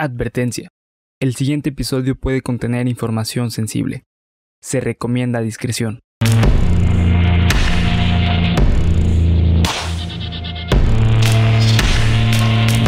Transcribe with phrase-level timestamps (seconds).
[0.00, 0.68] Advertencia.
[1.18, 4.04] El siguiente episodio puede contener información sensible.
[4.62, 5.98] Se recomienda discreción.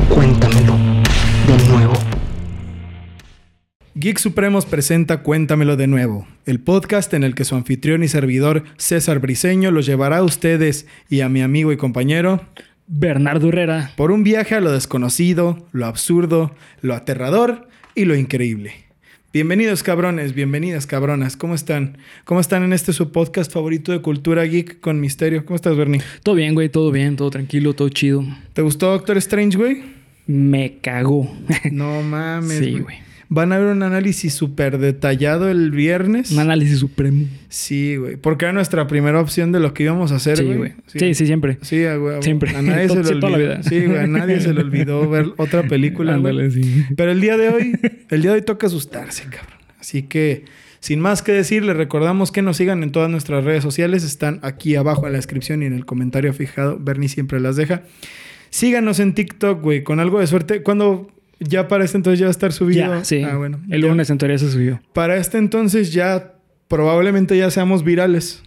[0.09, 0.77] Cuéntamelo
[1.49, 1.95] de nuevo.
[3.96, 8.62] Geek Supremos presenta Cuéntamelo de nuevo, el podcast en el que su anfitrión y servidor
[8.77, 12.46] César Briseño los llevará a ustedes y a mi amigo y compañero
[12.93, 13.93] Bernardo Herrera.
[13.96, 18.73] por un viaje a lo desconocido, lo absurdo, lo aterrador y lo increíble.
[19.32, 21.98] Bienvenidos cabrones, bienvenidas cabronas, ¿cómo están?
[22.24, 25.45] ¿Cómo están en este su podcast favorito de cultura geek con misterio?
[25.45, 26.02] ¿Cómo estás, Bernie?
[26.24, 28.24] Todo bien, güey, todo bien, todo tranquilo, todo chido.
[28.55, 29.82] ¿Te gustó Doctor Strange, güey?
[30.27, 31.32] Me cagó.
[31.70, 32.59] No mames.
[32.59, 32.96] sí, güey.
[33.33, 36.33] Van a ver un análisis súper detallado el viernes.
[36.33, 37.27] Un análisis supremo.
[37.48, 38.16] Sí, güey.
[38.16, 40.73] Porque era nuestra primera opción de lo que íbamos a hacer, Sí, güey.
[40.88, 41.57] Sí, sí, siempre.
[41.62, 42.21] Sí, güey.
[42.24, 42.57] Siempre.
[42.57, 43.62] A nadie se le olvidó.
[43.62, 43.98] Sí, güey.
[43.98, 46.15] A nadie se le olvidó ver otra película.
[46.15, 46.85] Ándale, sí.
[46.97, 47.79] Pero el día de hoy,
[48.11, 49.60] el día de hoy toca asustarse, cabrón.
[49.79, 50.45] Así que,
[50.80, 54.02] sin más que decir, les recordamos que nos sigan en todas nuestras redes sociales.
[54.02, 56.80] Están aquí abajo en la descripción y en el comentario fijado.
[56.80, 57.82] Bernie siempre las deja.
[58.51, 59.85] Síganos en TikTok, güey.
[59.85, 60.65] Con algo de suerte.
[60.65, 62.80] Cuando ya para este entonces ya va a estar subido.
[62.99, 63.23] Ya, sí.
[63.23, 63.59] Ah, bueno.
[63.71, 63.88] El Ya.
[63.88, 64.81] lunes en teoría se subió.
[64.93, 66.34] Para este entonces ya
[66.69, 68.43] probablemente ya seamos virales.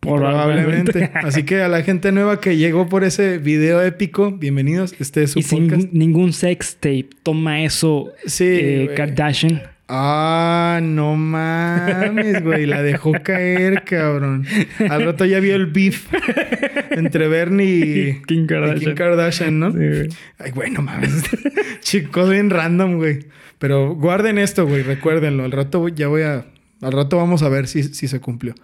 [0.00, 1.10] Probablemente.
[1.14, 4.94] Así que a la gente nueva que llegó por ese video épico, bienvenidos.
[4.98, 5.92] Este es su y sin podcast.
[5.92, 7.10] ningún sex tape.
[7.22, 8.44] Toma eso, Sí.
[8.48, 8.90] eh.
[8.96, 9.62] Kardashian.
[9.90, 12.66] Ah, no mames, güey.
[12.66, 14.44] La dejó caer, cabrón.
[14.90, 16.08] Al rato ya vio el beef
[16.90, 17.66] entre Bernie
[18.18, 18.80] y Kim y Kardashian.
[18.80, 19.70] Kim Kardashian, ¿no?
[19.72, 20.08] Sí, güey.
[20.38, 21.22] Ay, güey, no mames.
[21.88, 23.20] Chicos, bien random, güey.
[23.58, 24.82] Pero guarden esto, güey.
[24.82, 25.44] Recuérdenlo.
[25.44, 26.44] Al rato ya voy a...
[26.82, 28.54] Al rato vamos a ver si, si se cumplió.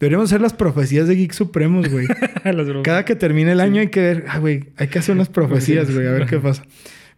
[0.00, 2.08] Deberíamos hacer las profecías de Geek Supremos, güey.
[2.82, 4.24] Cada que termine el año hay que ver...
[4.26, 4.64] Ah, güey.
[4.78, 6.08] Hay que hacer unas profecías, güey.
[6.08, 6.64] A ver qué pasa.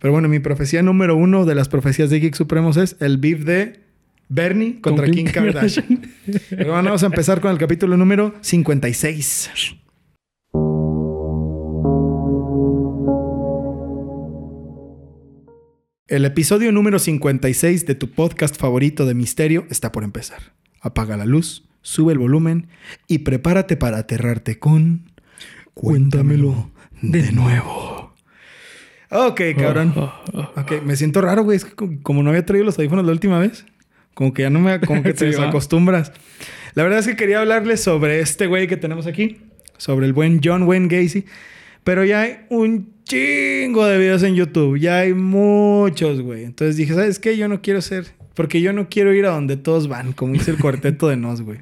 [0.00, 3.46] Pero bueno, mi profecía número uno de las profecías de Geek Supremos es el beef
[3.46, 3.80] de
[4.28, 6.12] Bernie contra Con Kim Kardashian.
[6.50, 9.76] Pero bueno, vamos a empezar con el capítulo número 56.
[16.06, 20.52] El episodio número 56 de tu podcast favorito de misterio está por empezar.
[20.80, 22.68] Apaga la luz, sube el volumen
[23.08, 25.10] y prepárate para aterrarte con...
[25.72, 26.70] Cuéntamelo
[27.02, 28.14] de nuevo.
[29.10, 29.92] Ok, cabrón.
[30.56, 31.56] Ok, me siento raro, güey.
[31.56, 33.66] Es que co- como no había traído los audífonos la última vez,
[34.14, 34.78] como que ya no me...
[34.80, 36.12] Como que te desacostumbras.
[36.74, 39.38] La verdad es que quería hablarles sobre este güey que tenemos aquí.
[39.78, 41.24] Sobre el buen John Wayne Gacy.
[41.84, 44.78] Pero ya hay un chingo de videos en YouTube.
[44.78, 46.44] Ya hay muchos, güey.
[46.44, 47.36] Entonces dije, ¿sabes qué?
[47.36, 48.06] Yo no quiero ser...
[48.34, 51.42] Porque yo no quiero ir a donde todos van, como dice el cuarteto de Nos,
[51.42, 51.58] güey.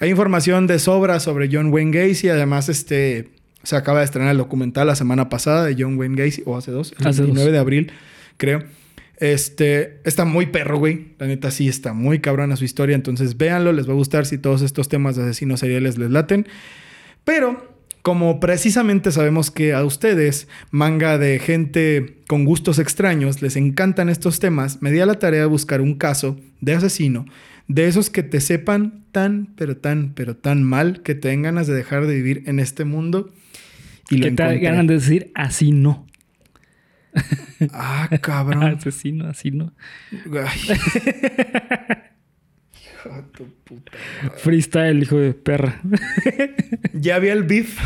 [0.00, 2.28] Hay información de sobra sobre John Wayne Gacy.
[2.30, 3.28] Además, este...
[3.62, 6.42] Se acaba de estrenar el documental la semana pasada de John Wayne Gacy.
[6.46, 6.94] O hace dos.
[6.98, 7.28] El Hace dos.
[7.28, 7.92] 29 de abril,
[8.38, 8.64] creo.
[9.18, 10.00] Este...
[10.04, 11.12] Está muy perro, güey.
[11.18, 12.96] La neta sí está muy cabrona su historia.
[12.96, 13.72] Entonces, véanlo.
[13.72, 16.48] Les va a gustar si todos estos temas de asesinos seriales les laten.
[17.24, 17.71] Pero...
[18.02, 24.40] Como precisamente sabemos que a ustedes, manga de gente con gustos extraños, les encantan estos
[24.40, 27.26] temas, me di a la tarea de buscar un caso de asesino,
[27.68, 31.68] de esos que te sepan tan, pero tan, pero tan mal, que te den ganas
[31.68, 33.32] de dejar de vivir en este mundo.
[34.10, 36.06] Y lo Que te ganan de decir así no.
[37.72, 38.64] Ah, cabrón.
[38.78, 39.72] Asesino, así no.
[40.44, 40.60] Ay.
[43.36, 43.92] Tu puta.
[44.36, 45.80] Freestyle, hijo de perra.
[46.92, 47.78] Ya vi el beef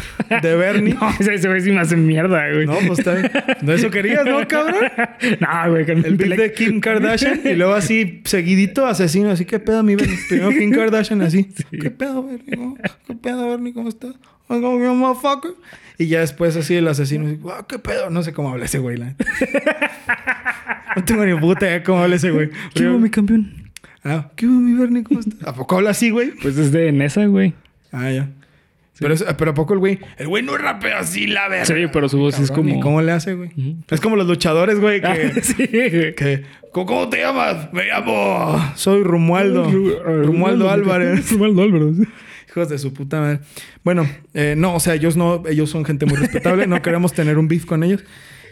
[0.43, 0.94] de Bernie.
[1.00, 2.66] No, ese ese güey sí me hace mierda, güey.
[2.66, 3.31] No, pues está bien.
[3.62, 4.84] No, eso querías, ¿no, cabrón?
[5.41, 5.87] No, güey.
[5.87, 9.31] con- El beef de Kim Kardashian y luego así, seguidito, asesino.
[9.31, 10.19] Así, ¿qué pedo, mi Bernie?
[10.28, 11.44] Primero Kim Kardashian, así.
[11.71, 12.56] ¿Qué pedo, Bernie?
[12.56, 13.72] ¿Cómo- ¿Qué pedo, Bernie?
[13.72, 14.15] ¿Cómo estás?
[15.98, 18.10] Y ya después así el asesino, así, "Wow, ¿qué pedo?
[18.10, 19.15] No sé cómo habla ese güey, la.
[20.94, 22.50] No tengo ni puta idea cómo habla ese güey.
[22.75, 23.66] ¿Qué hubo, mi campeón?
[24.08, 25.02] Ah, ¿qué hubo, mi Bernie?
[25.02, 25.42] ¿Cómo estás?
[25.46, 26.30] ¿A poco habla así, güey?
[26.40, 27.54] Pues es de Nesa, güey.
[27.92, 28.28] Ah, ya.
[28.98, 29.98] Pero, es- pero ¿a poco el güey?
[30.16, 31.66] El güey no rapea así, la verga.
[31.66, 32.82] Sí, pero su voz es Cabrón, ¿y como...
[32.82, 33.50] ¿Cómo le hace, güey?
[33.90, 35.06] Es como los luchadores, güey, que...
[35.36, 36.14] Ah, sí, güey.
[36.14, 37.72] que ¿Cómo te llamas?
[37.72, 38.72] Me llamo...
[38.76, 39.70] Soy Romualdo.
[40.04, 41.30] Romualdo Álvarez.
[41.32, 42.06] Romualdo Álvarez.
[42.48, 43.41] Hijos de su puta madre.
[43.84, 45.42] Bueno, eh, no, o sea, ellos no...
[45.47, 46.66] Ellos son gente muy respetable.
[46.66, 48.02] no queremos tener un beef con ellos.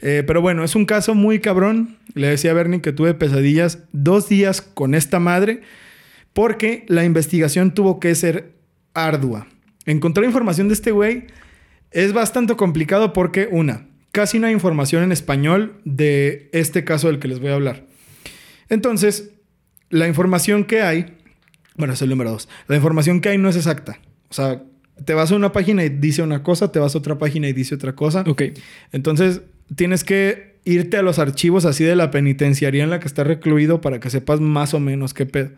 [0.07, 1.97] Eh, pero bueno, es un caso muy cabrón.
[2.13, 5.63] Le decía a Bernie que tuve pesadillas dos días con esta madre
[6.35, 8.53] porque la investigación tuvo que ser
[8.93, 9.47] ardua.
[9.87, 11.25] Encontrar información de este güey
[11.91, 17.19] es bastante complicado porque, una, casi no hay información en español de este caso del
[17.19, 17.87] que les voy a hablar.
[18.69, 19.31] Entonces,
[19.89, 21.17] la información que hay,
[21.77, 23.99] bueno, es el número dos, la información que hay no es exacta.
[24.29, 24.63] O sea,
[25.03, 27.55] te vas a una página y dice una cosa, te vas a otra página y
[27.55, 28.23] dice otra cosa.
[28.27, 28.43] Ok.
[28.93, 29.41] Entonces,
[29.75, 33.81] tienes que irte a los archivos así de la penitenciaría en la que está recluido
[33.81, 35.51] para que sepas más o menos qué pedo.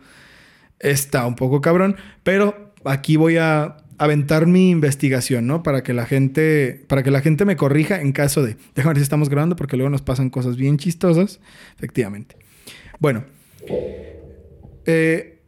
[0.79, 5.63] Está un poco cabrón, pero aquí voy a aventar mi investigación, ¿no?
[5.63, 8.97] Para que la gente, para que la gente me corrija en caso de, déjame ver
[8.97, 11.39] si estamos grabando porque luego nos pasan cosas bien chistosas,
[11.77, 12.35] efectivamente.
[12.99, 13.25] Bueno,
[14.85, 15.39] eh,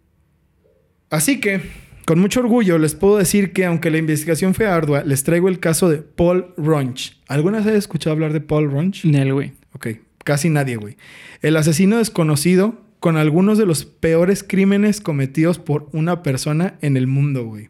[1.09, 1.61] así que
[2.09, 5.59] con mucho orgullo les puedo decir que aunque la investigación fue ardua, les traigo el
[5.59, 7.21] caso de Paul Runch.
[7.27, 9.05] ¿Alguna vez has escuchado hablar de Paul Runch?
[9.05, 9.53] Nel, güey.
[9.73, 9.89] Ok,
[10.23, 10.97] casi nadie, güey.
[11.43, 17.05] El asesino desconocido con algunos de los peores crímenes cometidos por una persona en el
[17.05, 17.69] mundo, güey.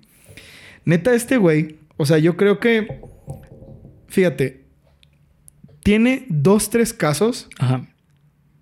[0.86, 3.02] Neta, este güey, o sea, yo creo que,
[4.08, 4.64] fíjate,
[5.84, 7.89] tiene dos, tres casos Ajá.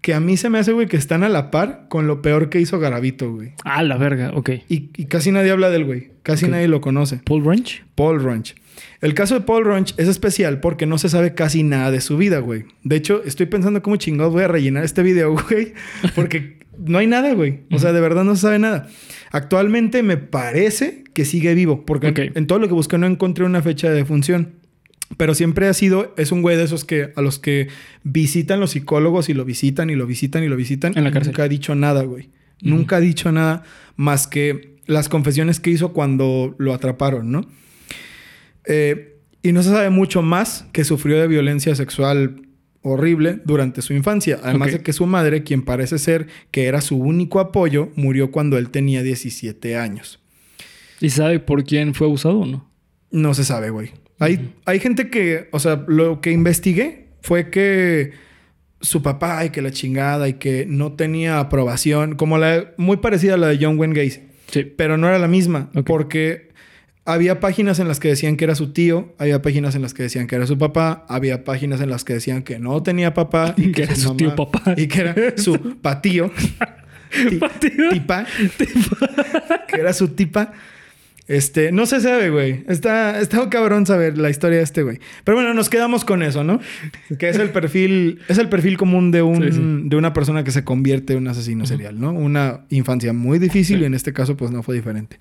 [0.01, 2.49] Que a mí se me hace, güey, que están a la par con lo peor
[2.49, 3.53] que hizo Garavito, güey.
[3.63, 4.49] Ah, la verga, ok.
[4.69, 6.11] Y, y casi nadie habla del güey.
[6.23, 7.21] Casi nadie lo conoce.
[7.25, 7.83] Paul Ranch.
[7.95, 8.55] Paul Runch.
[9.01, 12.17] El caso de Paul Runch es especial porque no se sabe casi nada de su
[12.17, 12.65] vida, güey.
[12.83, 15.73] De hecho, estoy pensando cómo chingados voy a rellenar este video, güey.
[16.15, 17.61] Porque no hay nada, güey.
[17.71, 18.88] O sea, de verdad no se sabe nada.
[19.31, 21.85] Actualmente me parece que sigue vivo.
[21.85, 24.53] Porque en, en todo lo que busqué no encontré una fecha de defunción.
[25.15, 27.69] Pero siempre ha sido, es un güey de esos que a los que
[28.04, 30.98] visitan los psicólogos y lo visitan y lo visitan y lo visitan.
[30.98, 31.31] En la cárcel.
[31.31, 32.30] Nunca ha dicho nada, güey.
[32.62, 33.63] Nunca ha dicho nada
[33.95, 37.48] más que las confesiones que hizo cuando lo atraparon, ¿no?
[38.65, 42.42] Eh, y no se sabe mucho más que sufrió de violencia sexual
[42.81, 44.39] horrible durante su infancia.
[44.44, 48.57] Además de que su madre, quien parece ser que era su único apoyo, murió cuando
[48.57, 50.19] él tenía 17 años.
[51.00, 52.69] ¿Y sabe por quién fue abusado o no?
[53.12, 53.92] No se sabe, güey.
[54.19, 58.11] Hay, hay gente que, o sea, lo que investigué fue que
[58.81, 63.33] su papá y que la chingada y que no tenía aprobación, como la muy parecida
[63.35, 64.63] a la de John Wayne Gacy, Sí.
[64.63, 66.47] pero no era la misma, porque
[67.05, 70.03] había páginas en las que decían que era su tío, había páginas en las que
[70.03, 73.53] decían que era su papá, había páginas en las que decían que no tenía papá
[73.57, 74.73] y Que era su tío papá.
[74.77, 76.31] y que era su patío.
[77.29, 77.89] Ti- Patío.
[77.91, 78.25] tipa.
[79.67, 80.51] que era su tipa.
[81.27, 82.63] Este, no se sabe, güey.
[82.68, 85.00] Está, está cabrón saber la historia de este güey.
[85.24, 86.59] Pero bueno, nos quedamos con eso, ¿no?
[87.19, 89.62] Que es el perfil, es el perfil común de un, Sí, sí.
[89.85, 92.12] de una persona que se convierte en un asesino serial, ¿no?
[92.12, 95.18] Una infancia muy difícil y en este caso, pues no fue diferente.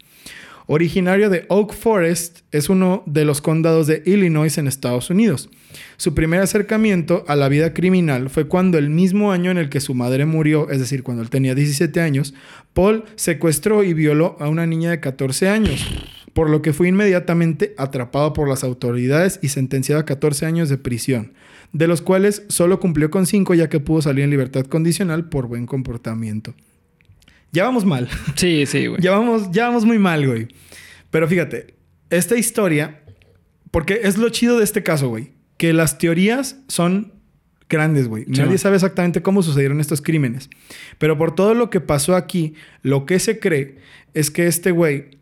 [0.69, 5.49] Originario de Oak Forest, es uno de los condados de Illinois en Estados Unidos.
[5.97, 9.79] Su primer acercamiento a la vida criminal fue cuando el mismo año en el que
[9.79, 12.35] su madre murió, es decir, cuando él tenía 17 años,
[12.75, 15.87] Paul secuestró y violó a una niña de 14 años,
[16.33, 20.79] por lo que fue inmediatamente atrapado por las autoridades y sentenciado a 14 años de
[20.79, 21.33] prisión,
[21.73, 25.47] de los cuales solo cumplió con 5 ya que pudo salir en libertad condicional por
[25.47, 26.55] buen comportamiento.
[27.57, 28.09] Ya vamos mal.
[28.37, 29.01] Sí, sí, güey.
[29.01, 30.49] Ya vamos, ya vamos muy mal, güey.
[31.11, 31.75] Pero fíjate,
[32.11, 33.03] esta historia,
[33.71, 37.15] porque es lo chido de este caso, güey, que las teorías son
[37.69, 38.25] grandes, güey.
[38.27, 38.59] Sí, Nadie man.
[38.59, 40.51] sabe exactamente cómo sucedieron estos crímenes.
[40.99, 43.79] Pero por todo lo que pasó aquí, lo que se cree
[44.15, 45.17] es que este güey,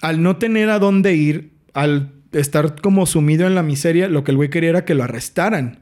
[0.00, 4.30] al no tener a dónde ir, al estar como sumido en la miseria, lo que
[4.30, 5.80] el güey quería era que lo arrestaran.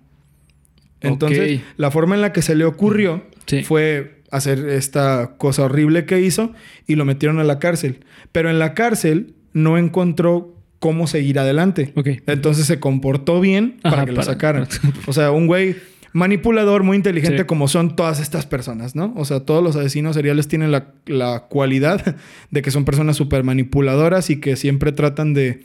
[1.01, 3.63] Entonces, la forma en la que se le ocurrió Sí.
[3.63, 6.53] fue hacer esta cosa horrible que hizo
[6.87, 8.01] y lo metieron a la cárcel.
[8.33, 11.93] Pero en la cárcel no encontró cómo seguir adelante.
[12.27, 14.69] Entonces se comportó bien para que lo para- sacaran.
[15.07, 15.77] O sea, un güey
[16.13, 17.45] manipulador, muy inteligente Sí.
[17.47, 19.13] como son todas estas personas, ¿no?
[19.17, 22.17] O sea, todos los asesinos seriales tienen la, la cualidad
[22.51, 25.65] de que son personas súper manipuladoras y que siempre tratan de,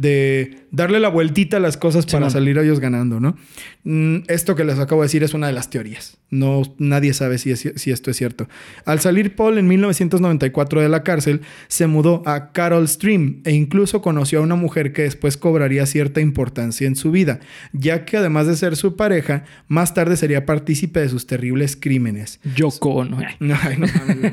[0.00, 3.36] de darle la vueltita a las cosas para salir ellos ganando, ¿no?
[3.84, 6.16] Mm, Esto que les acabo de decir es una de las teorías.
[6.30, 8.48] No, nadie sabe si, es- si esto es cierto.
[8.84, 14.00] Al salir Paul en 1994 de la cárcel, se mudó a Carol Stream e incluso
[14.00, 17.40] conoció a una mujer que después cobraría cierta importancia en su vida,
[17.72, 22.38] ya que además de ser su pareja, más tarde sería partícipe de sus terribles crímenes.
[22.54, 23.18] Yoko Ono.
[23.18, 24.32] Ay, no mames.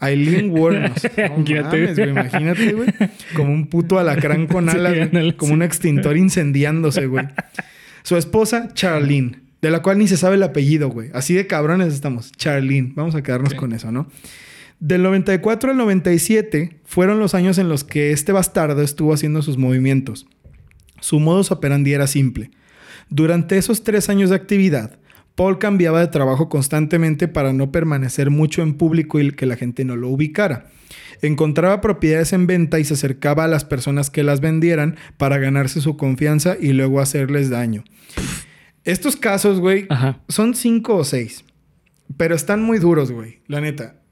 [0.00, 1.02] Aileen Wuornos.
[1.16, 1.78] No Imagínate.
[1.78, 2.08] mames, güey.
[2.10, 2.88] Imagínate, güey.
[3.36, 5.32] Como un puto alacrán con Sí, güey.
[5.36, 5.54] Como sí.
[5.54, 7.26] un extintor incendiándose, güey.
[8.02, 11.10] Su esposa, Charlene, de la cual ni se sabe el apellido, güey.
[11.12, 12.32] Así de cabrones estamos.
[12.32, 12.92] Charlene.
[12.94, 13.56] Vamos a quedarnos Sí.
[13.56, 14.08] con eso, ¿no?
[14.78, 19.58] Del 94 al 97 fueron los años en los que este bastardo estuvo haciendo sus
[19.58, 20.26] movimientos.
[21.00, 22.50] Su modus operandi era simple.
[23.10, 24.98] Durante esos tres años de actividad,
[25.40, 29.86] Paul cambiaba de trabajo constantemente para no permanecer mucho en público y que la gente
[29.86, 30.66] no lo ubicara.
[31.22, 35.80] Encontraba propiedades en venta y se acercaba a las personas que las vendieran para ganarse
[35.80, 37.84] su confianza y luego hacerles daño.
[38.84, 39.88] Estos casos, güey,
[40.28, 41.42] son cinco o seis.
[42.18, 43.38] Pero están muy duros, güey.
[43.46, 44.02] La neta.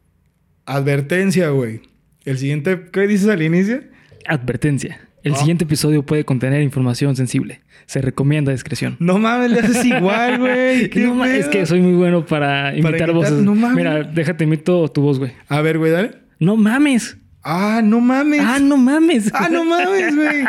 [0.64, 1.82] Advertencia, güey.
[2.24, 3.82] El siguiente, ¿qué dices al inicio?
[4.26, 5.06] Advertencia.
[5.28, 7.60] El siguiente episodio puede contener información sensible.
[7.86, 8.96] Se recomienda discreción.
[8.98, 10.90] No mames, le haces igual, güey.
[10.90, 13.32] ¿Qué No ma- es que soy muy bueno para imitar imitar- voces.
[13.32, 13.76] no mames.
[13.76, 15.32] Mira, déjate imito tu voz, güey.
[15.48, 16.12] A ver, güey, dale.
[16.38, 17.16] No mames.
[17.42, 18.40] Ah, no mames.
[18.44, 19.30] Ah, no mames.
[19.32, 20.44] Ah, no mames, güey.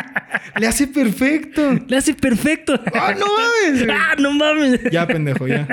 [0.58, 1.78] Le hace perfecto.
[1.88, 2.78] Le hace perfecto.
[2.94, 3.88] Ah, no mames.
[3.90, 4.80] Ah, no mames.
[4.90, 5.66] Ya, pendejo, ya.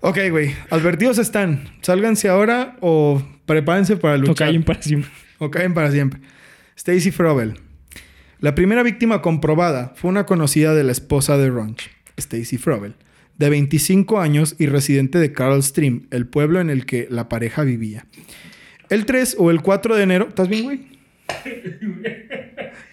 [0.00, 0.54] Ok, güey.
[0.70, 1.64] Advertidos están.
[1.82, 4.36] Sálganse ahora o prepárense para O luchar.
[4.48, 5.10] callen para siempre.
[5.38, 6.20] O caen para siempre.
[6.76, 7.54] Stacy Frobel.
[8.40, 12.94] La primera víctima comprobada fue una conocida de la esposa de Ronch, Stacy Frobel,
[13.36, 17.64] de 25 años y residente de Carl Stream, el pueblo en el que la pareja
[17.64, 18.06] vivía.
[18.90, 20.26] El 3 o el 4 de enero...
[20.28, 20.80] ¿Estás bien, güey?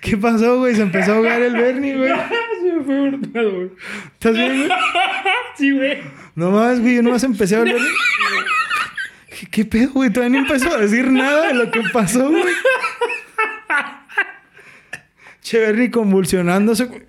[0.01, 0.75] ¿Qué pasó, güey?
[0.75, 2.11] Se empezó a ahogar el Bernie, güey.
[2.63, 3.69] Se me fue hurtado, güey.
[4.13, 4.69] ¿Estás bien, güey?
[5.57, 5.99] Sí, güey.
[6.35, 6.95] No más, güey.
[6.95, 7.77] Yo nomás empecé a hablar.
[9.39, 10.11] ¿Qué, qué pedo, güey?
[10.11, 12.43] Todavía no empezó a decir nada de lo que pasó, güey.
[15.45, 17.03] Che, Bernie convulsionándose, güey.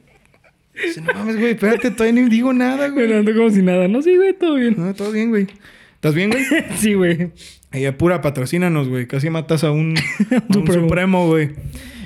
[0.74, 1.52] Dice, no mames, güey.
[1.52, 3.06] Espérate, todavía ni digo nada, güey.
[3.06, 3.88] Pero ando como si nada.
[3.88, 4.74] No, sí, güey, todo bien.
[4.76, 5.46] No, todo bien, güey.
[5.94, 6.44] ¿Estás bien, güey?
[6.76, 7.30] Sí, güey.
[7.72, 9.06] Ella pura, patrocínanos, güey.
[9.06, 10.86] Casi matas a un, a un Supremo.
[10.86, 11.52] supremo, güey.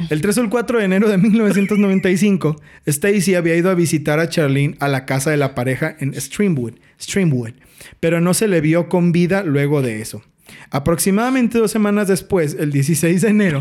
[0.08, 4.28] El 3 o el 4 de enero de 1995, Stacy había ido a visitar a
[4.28, 7.54] Charlene a la casa de la pareja en Streamwood, Streamwood,
[7.98, 10.22] pero no se le vio con vida luego de eso.
[10.70, 13.60] Aproximadamente dos semanas después, el 16 de enero,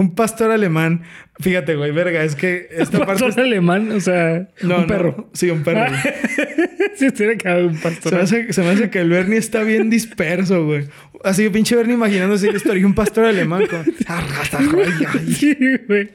[0.00, 1.02] un pastor alemán,
[1.38, 3.22] fíjate, güey, verga, es que esta parte...
[3.24, 5.28] pastor alemán, o sea, No, un no, perro.
[5.32, 5.92] sí, un perro.
[6.98, 8.14] estuviera quedado un Se pastor.
[8.14, 10.88] me, hace, se me hace que el Bernie está bien disperso, güey.
[11.22, 12.86] Así, pinche Bernie imaginándose la historia.
[12.86, 13.84] Un pastor alemán con...
[15.34, 16.10] Sí, güey.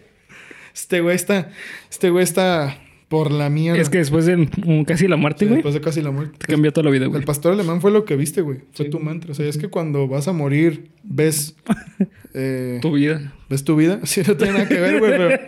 [0.74, 1.50] Este güey está...
[1.89, 2.77] Este güey está
[3.08, 3.82] por la mierda.
[3.82, 4.50] Es que después de
[4.88, 6.38] casi la muerte, Sí, güey, después de casi la muerte.
[6.40, 7.20] te cambia toda la vida, güey.
[7.20, 8.60] El pastor alemán fue lo que viste, güey.
[8.74, 9.32] Fue tu mantra.
[9.32, 11.56] O sea, es que cuando vas a morir, ves...
[12.34, 13.34] eh, Tu vida.
[13.50, 14.00] ¿Ves tu vida?
[14.04, 15.40] Sí, no tiene nada que ver, güey, pero,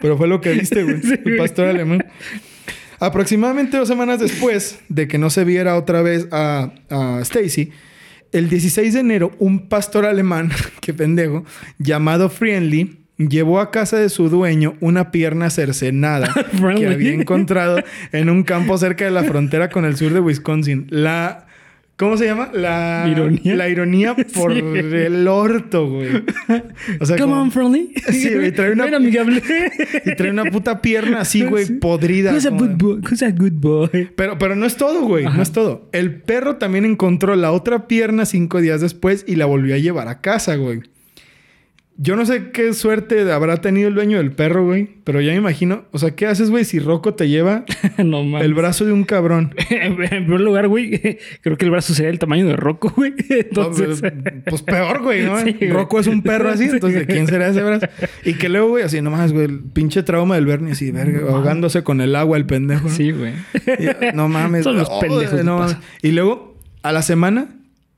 [0.00, 1.00] pero fue lo que viste, güey.
[1.02, 2.04] Sí, el pastor alemán.
[3.00, 7.70] Aproximadamente dos semanas después de que no se viera otra vez a, a Stacy,
[8.32, 11.44] el 16 de enero, un pastor alemán, qué pendejo,
[11.78, 16.28] llamado Friendly, llevó a casa de su dueño una pierna cercenada
[16.76, 20.86] que había encontrado en un campo cerca de la frontera con el sur de Wisconsin.
[20.90, 21.46] La.
[21.96, 22.50] ¿Cómo se llama?
[22.52, 23.54] La ¿Ironía?
[23.54, 24.58] La ironía por Sí.
[24.58, 26.08] el orto, güey.
[26.98, 27.92] O sea, Come como- on, friendly.
[28.10, 29.40] Sí, güey, trae una- Ven, amigable.
[30.04, 32.32] y trae una puta pierna así, güey, podrida.
[32.32, 32.96] Who's a good boy?
[33.08, 34.10] Who's a good boy?
[34.16, 35.24] Pero, pero no es todo, güey.
[35.26, 35.36] Ajá.
[35.36, 35.88] No es todo.
[35.92, 40.08] El perro también encontró la otra pierna cinco días después y la volvió a llevar
[40.08, 40.80] a casa, güey.
[41.96, 44.88] Yo no sé qué suerte habrá tenido el dueño del perro, güey.
[45.04, 45.84] Pero ya me imagino.
[45.92, 47.64] O sea, ¿qué haces, güey, si Rocco te lleva
[47.98, 48.44] no mames.
[48.44, 49.54] el brazo de un cabrón?
[49.70, 53.14] en primer lugar, güey, creo que el brazo sería el tamaño de Rocco, güey.
[53.28, 54.02] Entonces,
[54.48, 55.38] pues peor, güey, ¿no?
[55.44, 55.52] Sí.
[55.70, 57.86] Rocco es un perro así, entonces ¿de quién será ese brazo?
[58.24, 61.84] Y que luego, güey, así nomás, güey, el pinche trauma del Bernie, así, verga, ahogándose
[61.84, 62.88] con el agua, el pendejo.
[62.88, 62.94] ¿no?
[62.94, 63.34] sí, güey.
[63.66, 64.64] Y- No mames.
[64.64, 65.76] Son los Oh, pendejos no mames.
[66.02, 67.50] Y luego, a la semana,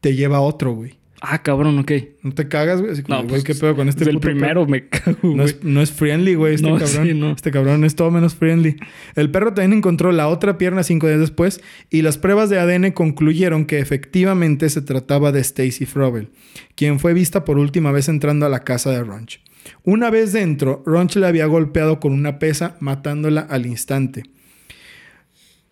[0.02, 0.96] te lleva otro, güey.
[1.22, 1.92] Ah, cabrón, ok.
[2.22, 2.92] No te cagas, güey.
[2.92, 5.16] Así como, No, güey, pues, ¿qué pedo con este desde el puto primero me cago?
[5.22, 5.46] No güey.
[5.46, 7.06] es, no es friendly, güey, este No, cabrón.
[7.06, 7.30] sí, no.
[7.32, 8.76] Este cabrón es todo menos friendly.
[9.14, 12.90] El perro también encontró la otra pierna cinco días después y las pruebas de ADN
[12.92, 16.28] concluyeron que efectivamente se trataba de Stacy Frobel,
[16.74, 19.40] quien fue vista por última vez entrando a la casa de Ronch.
[19.84, 24.22] Una vez dentro, Ronch le había golpeado con una pesa, matándola al instante.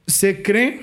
[0.07, 0.81] Se cree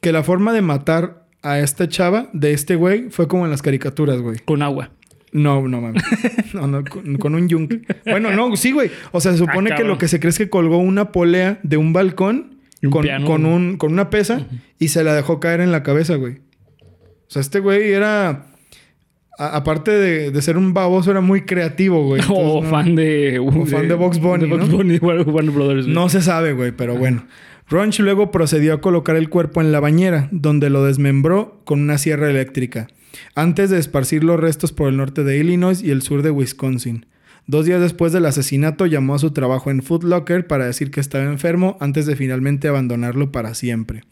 [0.00, 3.62] que la forma de matar a esta chava de este güey fue como en las
[3.62, 4.38] caricaturas, güey.
[4.44, 4.90] Con agua.
[5.32, 6.02] No, no mames.
[6.54, 7.82] No, no, con, con un yunque.
[8.06, 8.90] Bueno, no, sí, güey.
[9.12, 9.88] O sea, se supone Ah, que cabrón.
[9.88, 13.26] lo que se cree es que colgó una polea de un balcón un con, piano,
[13.26, 14.46] con, un, con una pesa
[14.78, 16.34] y se la dejó caer en la cabeza, güey.
[16.80, 18.46] O sea, este güey era.
[19.38, 22.22] a- aparte de, de ser un baboso, era muy creativo, güey.
[22.30, 23.38] o Entonces, no- fan de...
[23.38, 24.76] o fan de Bugs Bunny, De Bugs ¿no?
[24.78, 25.82] Bunny, Warner Warner Brothers.
[25.84, 25.94] güey.
[25.94, 27.26] No se sabe, güey, pero bueno.
[27.70, 31.98] Ronch luego procedió a colocar el cuerpo en la bañera, donde lo desmembró con una
[31.98, 32.88] sierra eléctrica,
[33.34, 37.06] antes de esparcir los restos por el norte de Illinois y el sur de Wisconsin.
[37.46, 41.00] Dos días después del asesinato llamó a su trabajo en Foot Locker para decir que
[41.00, 44.02] estaba enfermo antes de finalmente abandonarlo para siempre.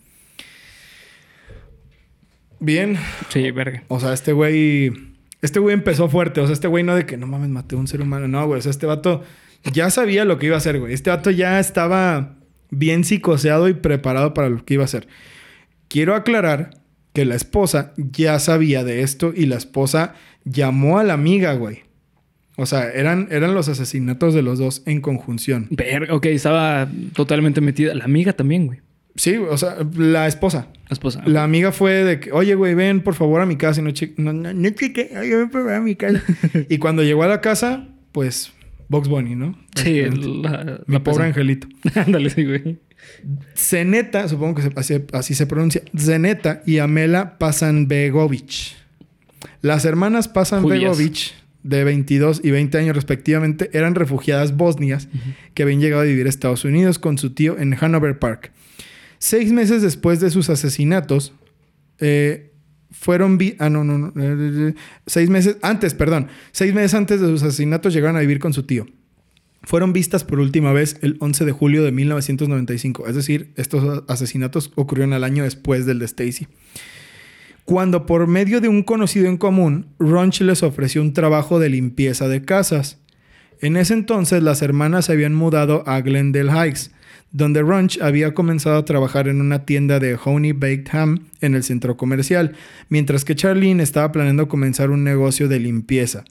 [2.60, 2.96] Bien,
[3.28, 3.82] Sí, verga.
[3.88, 4.90] o sea, este güey.
[5.42, 6.40] Este güey empezó fuerte.
[6.40, 8.26] O sea, este güey no de que no mames, maté a un ser humano.
[8.26, 8.58] No, güey.
[8.58, 9.22] O sea, este vato
[9.70, 10.94] ya sabía lo que iba a hacer, güey.
[10.94, 12.36] Este vato ya estaba
[12.70, 15.08] bien psicoseado y preparado para lo que iba a hacer.
[15.88, 16.70] Quiero aclarar
[17.12, 21.84] que la esposa ya sabía de esto y la esposa llamó a la amiga, güey.
[22.56, 25.68] O sea, eran, eran los asesinatos de los dos en conjunción.
[25.70, 27.94] Verga, ok, estaba totalmente metida.
[27.94, 28.80] La amiga también, güey.
[29.14, 30.68] Sí, o sea, la esposa.
[30.88, 31.22] La esposa.
[31.26, 33.80] La amiga fue de que, oye, güey, ven por favor a mi casa.
[33.80, 36.22] Y no, no, no, no oye, ven por favor a mi casa.
[36.68, 38.52] y cuando llegó a la casa, pues
[38.88, 39.58] Box Bunny, ¿no?
[39.74, 41.66] Sí, la, Mi la pobre angelito.
[41.94, 42.78] Ándale, sí, güey.
[43.56, 48.74] Zeneta, supongo que se- así, así se pronuncia, Zeneta y Amela Pasanbegovic.
[49.62, 55.08] Las hermanas Pasanbegovic, de 22 y 20 años respectivamente, eran refugiadas bosnias
[55.54, 58.52] que habían llegado a vivir a Estados Unidos con su tío en Hanover Park.
[59.18, 61.32] Seis meses después de sus asesinatos,
[61.98, 62.52] eh,
[62.98, 63.38] fueron...
[63.58, 64.12] ah, no, no, no.
[64.16, 64.74] eh,
[65.06, 66.28] seis meses antes, perdón.
[66.52, 68.86] Seis meses antes de sus asesinatos llegaron a vivir con su tío
[69.66, 73.08] fueron vistas por última vez el 11 de julio de 1995.
[73.08, 76.46] Es decir, estos asesinatos ocurrieron al año después del de Stacy.
[77.64, 82.28] Cuando por medio de un conocido en común, Runch les ofreció un trabajo de limpieza
[82.28, 83.00] de casas.
[83.60, 86.92] En ese entonces las hermanas se habían mudado a Glendale Heights,
[87.32, 91.62] donde Runch había comenzado a trabajar en una tienda de Honey Baked Ham en el
[91.62, 92.52] centro comercial,
[92.88, 96.24] mientras que Charlene estaba planeando comenzar un negocio de limpieza.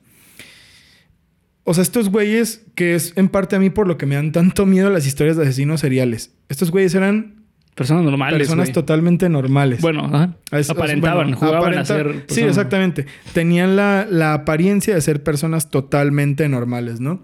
[1.64, 4.32] O sea, estos güeyes, que es en parte a mí por lo que me dan
[4.32, 6.32] tanto miedo las historias de asesinos seriales.
[6.50, 7.34] Estos güeyes eran
[7.75, 9.82] Personas normales, personas totalmente normales.
[9.82, 10.38] Bueno, ajá.
[10.52, 12.24] Es- aparentaban, bueno, jugaban aparenta- a ser...
[12.30, 13.06] Sí, exactamente.
[13.34, 17.22] Tenían la, la apariencia de ser personas totalmente normales, ¿no?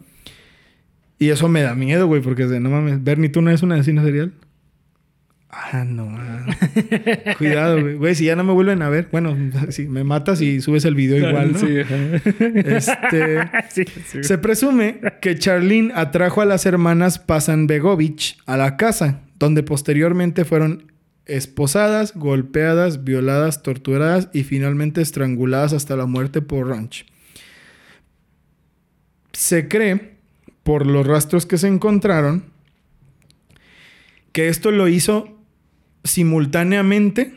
[1.22, 3.75] Y eso me da miedo, güey, porque de, no mames, Bernie, ¿tú no eres una
[3.75, 4.34] asesina serial?
[5.51, 6.18] Ah, no.
[6.18, 6.48] ah.
[7.38, 7.94] Cuidado, güey.
[7.94, 9.38] Güey, si ya no me vuelven a ver, bueno,
[9.70, 11.60] si me matas y subes el video igual, ¿no?
[11.60, 11.78] Sí.
[12.66, 13.38] Este...
[13.70, 14.24] Sí, sí.
[14.24, 20.92] Se presume que Charlene atrajo a las hermanas Pasanbegovic a la casa, donde posteriormente fueron
[21.28, 27.06] esposadas, golpeadas, violadas, torturadas y finalmente estranguladas hasta la muerte por Ranch.
[29.34, 30.21] Se cree,
[30.63, 32.44] por los rastros que se encontraron,
[34.32, 35.27] que esto lo hizo
[36.03, 37.34] simultáneamente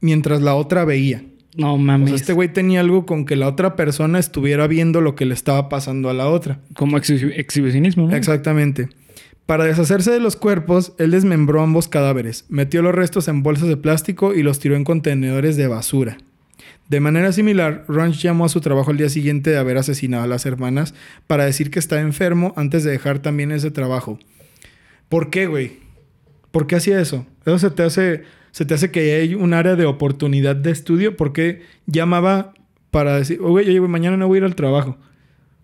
[0.00, 1.24] mientras la otra veía.
[1.56, 2.08] No O mames.
[2.10, 5.34] sea, este güey tenía algo con que la otra persona estuviera viendo lo que le
[5.34, 6.60] estaba pasando a la otra.
[6.74, 8.16] Como exhi- exhibicionismo, ¿no?
[8.16, 8.88] Exactamente.
[9.46, 13.76] Para deshacerse de los cuerpos, él desmembró ambos cadáveres, metió los restos en bolsas de
[13.76, 16.16] plástico y los tiró en contenedores de basura.
[16.88, 20.26] De manera similar, Ranch llamó a su trabajo al día siguiente de haber asesinado a
[20.26, 20.94] las hermanas
[21.26, 24.18] para decir que estaba enfermo antes de dejar también ese trabajo.
[25.08, 25.78] ¿Por qué, güey?
[26.50, 27.26] ¿Por qué hacía eso?
[27.46, 31.16] Eso se te hace, se te hace que hay un área de oportunidad de estudio.
[31.16, 32.52] ¿Por qué llamaba
[32.90, 34.98] para decir, oye, güey, mañana no voy a ir al trabajo?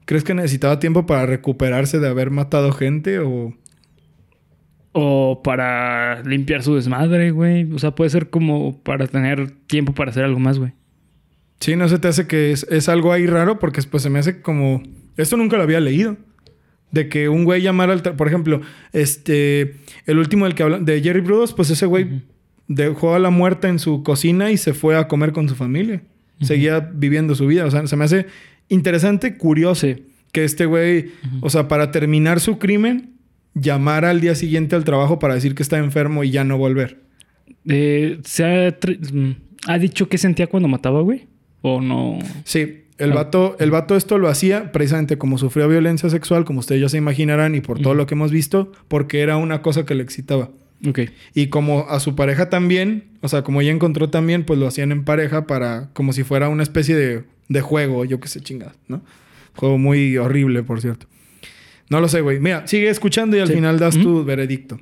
[0.07, 3.55] ¿Crees que necesitaba tiempo para recuperarse de haber matado gente o...?
[4.93, 7.73] O para limpiar su desmadre, güey.
[7.73, 10.73] O sea, puede ser como para tener tiempo para hacer algo más, güey.
[11.61, 14.19] Sí, no se te hace que es, es algo ahí raro porque pues se me
[14.19, 14.83] hace como...
[15.17, 16.17] Esto nunca lo había leído.
[16.91, 18.03] De que un güey llamara al...
[18.03, 19.77] Por ejemplo, este...
[20.07, 20.79] El último del que habla...
[20.79, 22.23] De Jerry Brudos, pues ese güey
[22.67, 26.03] dejó a la muerta en su cocina y se fue a comer con su familia.
[26.41, 27.67] Seguía viviendo su vida.
[27.67, 28.27] O sea, se me hace
[28.69, 30.05] interesante, curioso Sí.
[30.33, 31.11] que este güey...
[31.43, 33.11] O sea, para terminar su crimen,
[33.55, 37.03] llamara al día siguiente al trabajo para decir que está enfermo y ya no volver.
[37.69, 38.71] Eh, ¿Se ha,
[39.13, 39.31] mm,
[39.67, 41.29] ha dicho qué sentía cuando mataba, güey?
[41.63, 42.19] ¿O no?
[42.45, 46.81] Sí, el vato, el vato esto lo hacía precisamente como sufrió violencia sexual, como ustedes
[46.83, 49.95] ya se imaginarán, y por todo lo que hemos visto, porque era una cosa que
[49.95, 50.51] le excitaba.
[50.87, 51.01] Ok.
[51.35, 54.93] Y como a su pareja también, o sea, como ella encontró también, pues lo hacían
[54.93, 58.75] en pareja para, como si fuera una especie de, de juego, yo qué sé, chingada,
[58.89, 59.03] ¿no?
[59.57, 61.07] Juego muy horrible, por cierto.
[61.91, 62.39] No lo sé, güey.
[62.41, 63.55] Mira, sigue escuchando y al Sí.
[63.55, 64.79] final das tu veredicto.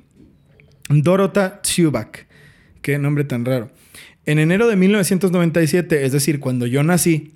[0.89, 2.27] Dorota Tsubak.
[2.81, 3.69] Qué nombre tan raro.
[4.25, 7.33] En enero de 1997, es decir, cuando yo nací,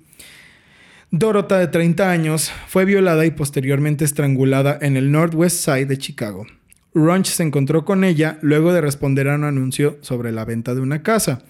[1.10, 6.44] Dorota, de 30 años, fue violada y posteriormente estrangulada en el Northwest Side de Chicago.
[6.92, 10.80] Runch se encontró con ella luego de responder a un anuncio sobre la venta de
[10.80, 11.42] una casa.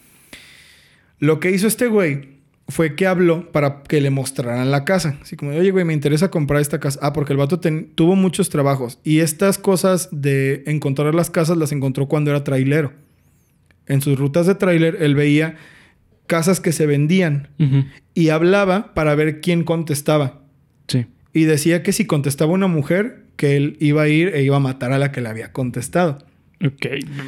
[1.18, 2.35] Lo que hizo este güey
[2.68, 5.18] fue que habló para que le mostraran la casa.
[5.23, 6.99] Así como, oye, güey, me interesa comprar esta casa.
[7.03, 8.99] Ah, porque el vato tuvo muchos trabajos.
[9.05, 12.92] Y estas cosas de encontrar las casas las encontró cuando era trailero.
[13.87, 15.57] En sus rutas de trailer, él veía
[16.27, 17.49] casas que se vendían
[18.14, 20.40] y hablaba para ver quién contestaba.
[20.88, 21.07] Sí.
[21.33, 24.61] Y decía que si contestaba una mujer, que él iba a ir e iba a
[24.61, 26.25] matar a la que le había contestado.
[26.64, 26.87] Ok.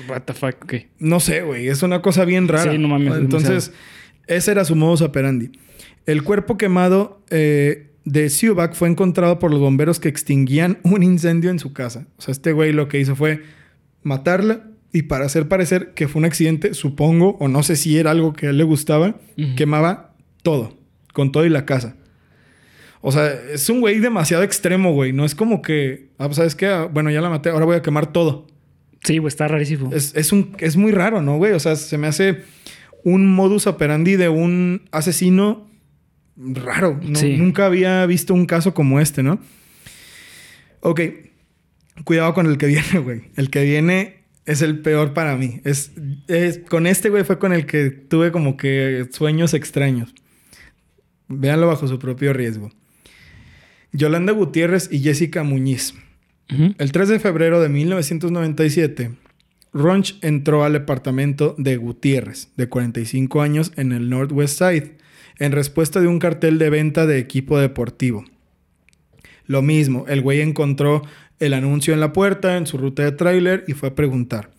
[0.08, 0.74] What the fuck, ok.
[0.98, 1.68] No sé, güey.
[1.68, 2.72] Es una cosa bien rara.
[2.72, 3.72] Sí, no mames, Entonces,
[4.26, 5.50] ese era su modus operandi.
[6.06, 11.50] El cuerpo quemado eh, de Subak fue encontrado por los bomberos que extinguían un incendio
[11.50, 12.06] en su casa.
[12.16, 13.42] O sea, este güey lo que hizo fue
[14.02, 18.10] matarla y para hacer parecer que fue un accidente, supongo, o no sé si era
[18.12, 19.16] algo que a él le gustaba,
[19.56, 20.78] quemaba todo,
[21.12, 21.96] con todo y la casa.
[23.02, 25.12] O sea, es un güey demasiado extremo, güey.
[25.12, 26.66] No es como que, ah, pues, ¿sabes qué?
[26.66, 28.46] Ah, Bueno, ya la maté, ahora voy a quemar todo.
[29.04, 29.90] Sí, güey, está rarísimo.
[29.92, 31.52] Es, es un, es muy raro, ¿no, güey?
[31.52, 32.42] O sea, se me hace
[33.04, 35.68] un modus operandi de un asesino
[36.36, 36.98] raro.
[37.02, 37.36] No- Sí.
[37.36, 39.38] Nunca había visto un caso como este, ¿no?
[40.80, 41.00] Ok,
[42.04, 43.22] cuidado con el que viene, güey.
[43.36, 44.15] El que viene
[44.46, 45.60] es el peor para mí.
[45.64, 45.92] Es,
[46.28, 50.14] es- con este, güey, fue con el que tuve como que sueños extraños.
[51.28, 52.70] Véanlo bajo su propio riesgo.
[53.92, 55.94] Yolanda Gutiérrez y Jessica Muñiz.
[56.78, 59.10] El 3 de febrero de 1997,
[59.72, 64.96] Ronch entró al departamento de Gutiérrez, de 45 años, en el Northwest Side,
[65.40, 68.24] en respuesta de un cartel de venta de equipo deportivo.
[69.46, 71.02] Lo mismo, el güey encontró
[71.40, 74.50] el anuncio en la puerta, en su ruta de tráiler, y fue a preguntar.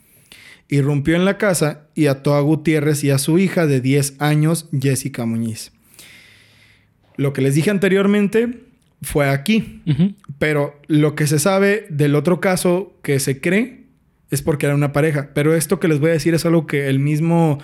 [0.69, 4.67] Irrumpió en la casa y ató a Gutiérrez y a su hija de 10 años,
[4.77, 5.71] Jessica Muñiz.
[7.15, 8.63] Lo que les dije anteriormente
[9.01, 9.81] fue aquí.
[10.39, 13.85] Pero lo que se sabe del otro caso que se cree
[14.29, 15.29] es porque era una pareja.
[15.33, 17.59] Pero esto que les voy a decir es algo que el mismo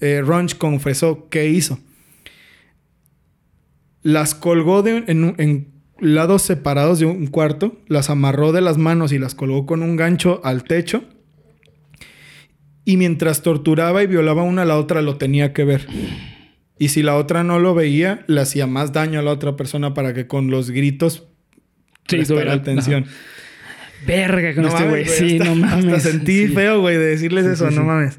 [0.00, 1.78] eh, Runch confesó que hizo.
[4.02, 5.68] Las colgó de- en, en
[6.00, 9.96] lados separados de un cuarto, las amarró de las manos y las colgó con un
[9.96, 11.04] gancho al techo.
[12.84, 15.86] Y mientras torturaba y violaba una a la otra, lo tenía que ver.
[16.78, 19.92] Y si la otra no lo veía, le hacía más daño a la otra persona
[19.94, 21.26] para que con los gritos
[22.08, 23.04] Sí, la- atención.
[24.06, 25.04] Verga con No este güey.
[25.04, 25.86] Sí, hasta, no mames.
[25.94, 26.54] Hasta sentí Sí.
[26.54, 28.18] feo, güey, de decirles Sí, eso, sí, no mames.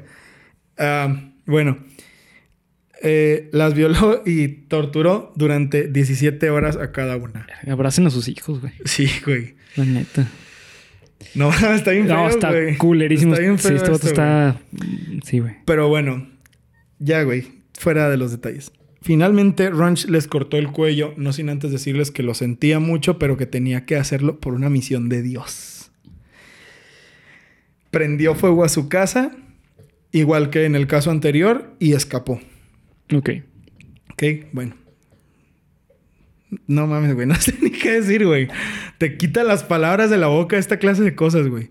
[0.78, 1.78] Ah, bueno,
[3.04, 7.46] Eh, las violó y torturó durante 17 horas a cada una.
[7.66, 8.72] Abracen a sus hijos, güey.
[8.84, 9.54] Sí, güey.
[9.76, 10.28] La neta.
[11.34, 12.76] No, está bien feo, No, está güey.
[12.76, 13.32] culerísimo.
[13.32, 14.60] Está bien sí, este vato está.
[15.24, 15.54] Sí, güey.
[15.64, 16.28] Pero bueno,
[16.98, 17.46] ya, güey,
[17.78, 18.70] fuera de los detalles.
[19.00, 23.36] Finalmente, Runch les cortó el cuello, no sin antes decirles que lo sentía mucho, pero
[23.36, 25.90] que tenía que hacerlo por una misión de Dios.
[27.90, 29.32] Prendió fuego a su casa,
[30.12, 32.40] igual que en el caso anterior, y escapó.
[33.14, 33.30] Ok.
[34.12, 34.76] Ok, bueno.
[36.66, 38.48] No mames, güey, no sé ni qué decir, güey.
[38.98, 41.70] Te quita las palabras de la boca esta clase de cosas, güey.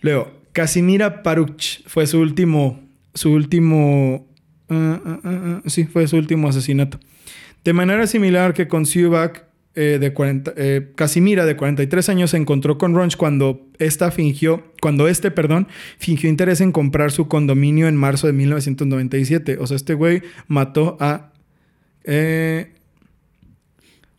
[0.00, 2.80] Luego, Casimira Paruch fue su último,
[3.14, 4.26] su último,
[4.68, 6.98] ah, ah, ah, sí, fue su último asesinato.
[7.64, 9.45] De manera similar que con Subak,
[9.78, 14.64] eh, de 40, eh, Casimira, de 43 años, se encontró con Ronch cuando esta fingió,
[14.80, 19.58] cuando este, perdón, fingió interés en comprar su condominio en marzo de 1997.
[19.60, 21.30] O sea, este güey mató a
[22.04, 22.72] eh,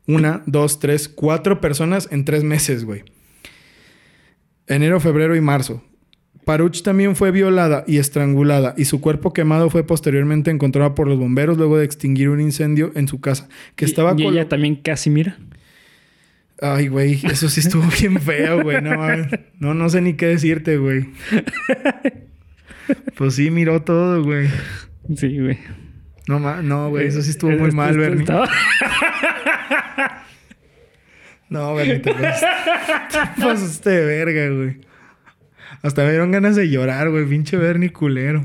[0.06, 3.04] una, dos, tres, cuatro personas en tres meses, güey.
[4.68, 5.84] Enero, febrero y marzo.
[6.48, 11.20] Paruch también fue violada y estrangulada y su cuerpo quemado fue posteriormente encontrado por los
[11.20, 14.78] bomberos luego de extinguir un incendio en su casa que Y- estaba y, ella también
[14.78, 15.38] casi mira.
[16.62, 18.82] Ay, güey, eso sí estuvo bien feo, güey.
[18.82, 18.96] No,
[19.60, 21.08] no, no sé ni qué decirte, güey.
[23.18, 24.48] Pues sí, miró todo, güey.
[25.16, 25.60] Sí, güey.
[26.30, 28.22] No, ma- no, güey, eso sí estuvo Eh, muy mal, Bernie.
[28.24, 28.50] estaba-
[31.50, 32.22] No, Bernie, te te
[33.42, 34.87] pasaste de verga, güey.
[35.82, 37.26] Hasta me dieron ganas de llorar, güey.
[37.26, 38.44] Pinche Bernie culero.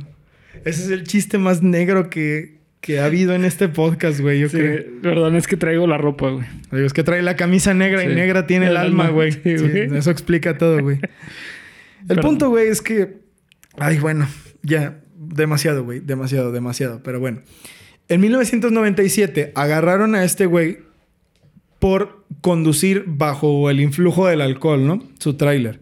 [0.65, 4.41] Ese es el chiste más negro que, que ha habido en este podcast, güey.
[4.41, 4.85] Yo Sí, creo.
[5.03, 6.47] perdón, es que traigo la ropa, güey.
[6.85, 9.33] Es que trae la camisa negra y negra tiene el, El alma, güey.
[9.33, 10.99] sí, eso explica todo, güey.
[12.03, 12.23] El Perdón.
[12.25, 13.19] punto, güey, es que.
[13.79, 14.27] Ay, bueno,
[14.63, 14.99] ya.
[15.17, 16.01] Demasiado, güey.
[16.01, 17.01] Demasiado, demasiado.
[17.03, 17.43] Pero bueno.
[18.09, 20.79] En 1997 agarraron a este güey
[21.79, 25.09] por conducir bajo el influjo del alcohol, ¿no?
[25.19, 25.81] Su tráiler.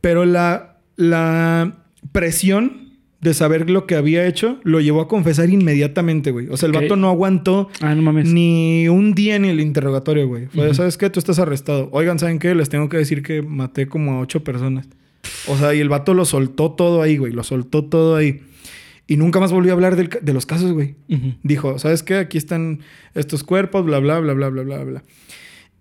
[0.00, 1.78] Pero la, la
[2.12, 2.88] presión
[3.20, 6.48] de saber lo que había hecho lo llevó a confesar inmediatamente, güey.
[6.50, 8.28] O sea, el vato no aguantó Ah, no mames.
[8.32, 10.46] ni un día en el interrogatorio, güey.
[10.46, 10.74] Fue, Ujú.
[10.74, 11.08] ¿sabes qué?
[11.08, 11.88] Tú estás arrestado.
[11.92, 12.54] Oigan, ¿saben qué?
[12.54, 14.88] Les tengo que decir que maté como a ocho personas.
[15.48, 17.32] O sea, y el vato lo soltó todo ahí, güey.
[17.32, 18.42] Lo soltó todo ahí.
[19.06, 20.94] Y nunca más volvió a hablar del de los casos, güey.
[21.42, 22.16] Dijo, ¿sabes qué?
[22.16, 22.80] Aquí están
[23.14, 25.02] estos cuerpos, bla, bla, bla, bla, bla, bla, bla.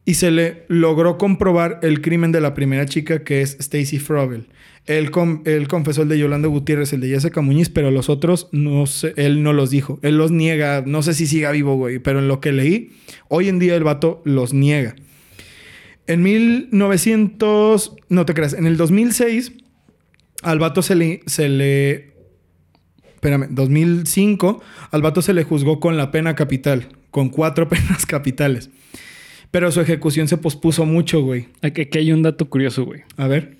[0.07, 4.47] Y se le logró comprobar el crimen de la primera chica, que es Stacy Frobel.
[4.85, 8.47] Él, com- él confesó el de Yolanda Gutiérrez, el de Jessica Muñiz, pero los otros
[8.53, 9.99] no sé, él no los dijo.
[10.03, 10.81] Él los niega.
[10.85, 12.93] No sé si siga vivo, güey, pero en lo que leí,
[13.27, 14.95] hoy en día el vato los niega.
[16.07, 19.51] En 1900, no te creas, en el 2006,
[20.41, 22.13] al vato se le, se le
[23.15, 28.69] espérame, 2005, al vato se le juzgó con la pena capital, con cuatro penas capitales.
[29.51, 31.47] Pero su ejecución se pospuso mucho, güey.
[31.61, 33.01] Aquí, aquí hay un dato curioso, güey.
[33.15, 33.57] A ver.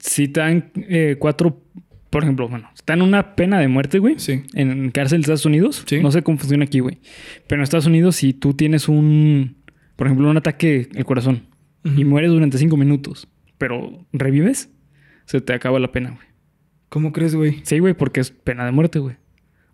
[0.00, 1.62] Si te dan eh, cuatro,
[2.10, 4.42] por ejemplo, bueno, te dan una pena de muerte, güey, Sí.
[4.54, 6.00] en cárcel de Estados Unidos, Sí.
[6.00, 6.98] no sé cómo funciona aquí, güey.
[7.46, 9.56] Pero en Estados Unidos, si tú tienes un,
[9.96, 11.46] por ejemplo, un ataque al corazón
[11.96, 14.70] y mueres durante cinco minutos, pero revives,
[15.26, 16.26] se te acaba la pena, güey.
[16.88, 17.60] ¿Cómo crees, güey?
[17.64, 19.16] Sí, güey, porque es pena de muerte, güey.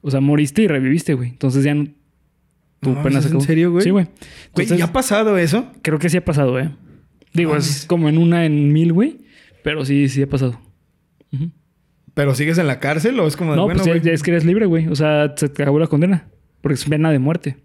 [0.03, 1.31] O sea, moriste y reviviste, güey.
[1.31, 1.87] Entonces ya no.
[2.81, 3.85] Tu No, pena ¿es se en serio, güey?
[3.85, 4.05] Sí, güey.
[4.07, 4.17] Güey,
[4.49, 5.71] Entonces, ¿ya ha pasado eso?
[5.83, 6.71] creo que sí ha pasado, ¿eh?
[7.35, 9.19] Digo, es como en una en mil, güey.
[9.63, 10.59] Pero sí, sí ha pasado.
[12.15, 14.45] ¿Pero sigues en la cárcel o es como de, No, bueno, pues es que eres
[14.45, 14.89] libre, güey.
[14.89, 16.29] O sea, se te acabó la condena.
[16.61, 17.57] Porque es pena de muerte.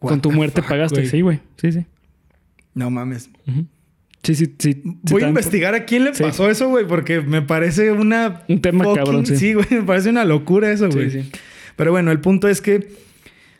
[0.00, 1.06] what Con tu muerte fuck, pagaste.
[1.06, 1.40] Sí, güey.
[1.56, 1.86] Sí, sí.
[2.74, 3.30] No mames.
[4.22, 4.82] Sí, sí, sí.
[4.84, 6.22] Voy a investigar a quién le Sí.
[6.24, 8.42] pasó eso, güey, porque me parece una...
[8.48, 9.36] Un tema fucking- cabrón, sí.
[9.36, 11.10] Sí, güey, me parece una locura eso, güey.
[11.10, 11.30] Sí, sí.
[11.76, 12.88] Pero bueno, el punto es que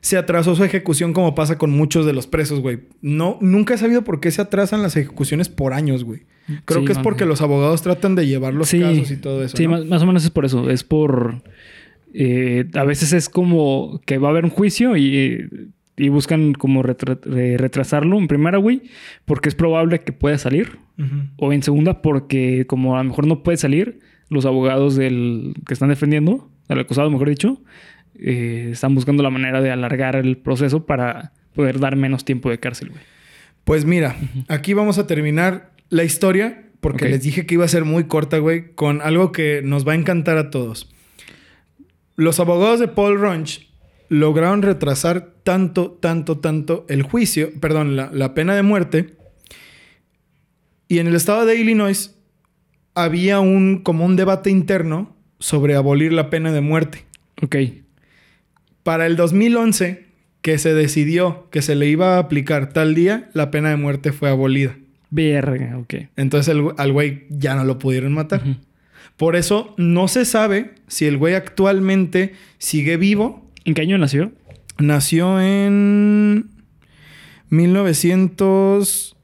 [0.05, 2.81] se atrasó su ejecución como pasa con muchos de los presos, güey.
[3.01, 6.25] No, nunca he sabido por qué se atrasan las ejecuciones por años, güey.
[6.67, 8.81] Creo Sí, que es porque los abogados tratan de llevar los Sí.
[8.81, 9.71] casos y todo eso, Sí, ¿no?
[9.71, 10.69] más, más o menos es por eso.
[10.69, 11.43] Es por.
[12.13, 15.49] eh, a veces es como que va a haber un juicio y,
[15.97, 17.19] y buscan como retra-
[17.57, 18.83] retrasarlo en primera, güey,
[19.25, 20.79] porque es probable que pueda salir.
[21.37, 25.73] O en segunda, porque como a lo mejor no puede salir, los abogados del que
[25.75, 27.61] están defendiendo, al acusado, mejor dicho,
[28.19, 32.59] eh, están buscando la manera de alargar el proceso para poder dar menos tiempo de
[32.59, 33.03] cárcel, güey.
[33.65, 34.17] Pues mira,
[34.49, 38.39] aquí vamos a terminar la historia, porque les dije que iba a ser muy corta,
[38.39, 40.93] güey, con algo que nos va a encantar a todos.
[42.17, 43.67] Los abogados de Paul Runch
[44.09, 49.17] lograron retrasar tanto, tanto, tanto el juicio, perdón, la, la pena de muerte.
[50.89, 52.15] Y en el estado de Illinois
[52.95, 57.07] había un como un debate interno sobre abolir la pena de muerte.
[57.43, 57.57] Ok.
[58.85, 60.05] Para el 2011,
[60.43, 64.13] que se decidió que se le iba a aplicar tal día, la pena de muerte
[64.13, 64.77] fue abolida.
[65.11, 65.95] Verga, ok.
[66.17, 68.43] Entonces el- al güey ya no lo pudieron matar.
[69.17, 73.51] Por eso no se sabe si el güey actualmente sigue vivo.
[73.65, 74.33] ¿En qué año nació?
[74.79, 76.51] Nació en
[77.51, 79.17] 1900...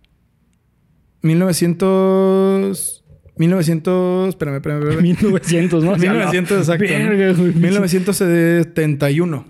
[1.23, 3.00] 1900...
[3.41, 4.29] 1900...
[4.29, 5.03] Espérame, espérame, espérame.
[5.03, 5.97] 1900, ¿no?
[5.97, 6.85] 1900, exacto.
[6.85, 6.91] ¿no?
[6.91, 7.55] Verga, güey.
[7.55, 9.47] 1971.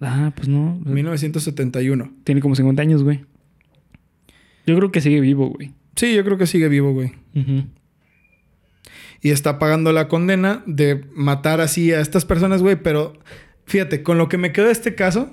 [0.00, 0.80] Ah, pues no.
[0.84, 2.12] 1971.
[2.24, 3.24] Tiene como 50 años, güey.
[4.66, 5.72] Yo creo que sigue vivo, güey.
[5.96, 7.12] Sí, yo creo que sigue vivo, güey.
[9.22, 12.76] Y está pagando la condena de matar así a estas personas, güey.
[12.76, 13.18] Pero
[13.66, 15.30] fíjate, con lo que me quedó de este caso.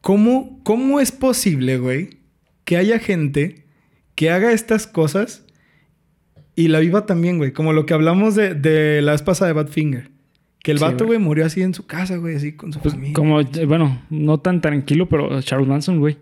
[0.00, 2.18] ¿cómo, cómo es posible, güey,
[2.64, 3.66] que haya gente
[4.14, 5.44] que haga estas cosas
[6.56, 7.52] y la viva también, güey?
[7.52, 10.10] Como lo que hablamos de, de la vez pasada de Badfinger.
[10.62, 11.18] Que el Sí, vato, güey.
[11.18, 13.14] murió así en su casa, güey, así con su Pues, familia.
[13.14, 16.18] como, eh, bueno, no tan tranquilo, pero Charles Manson, güey.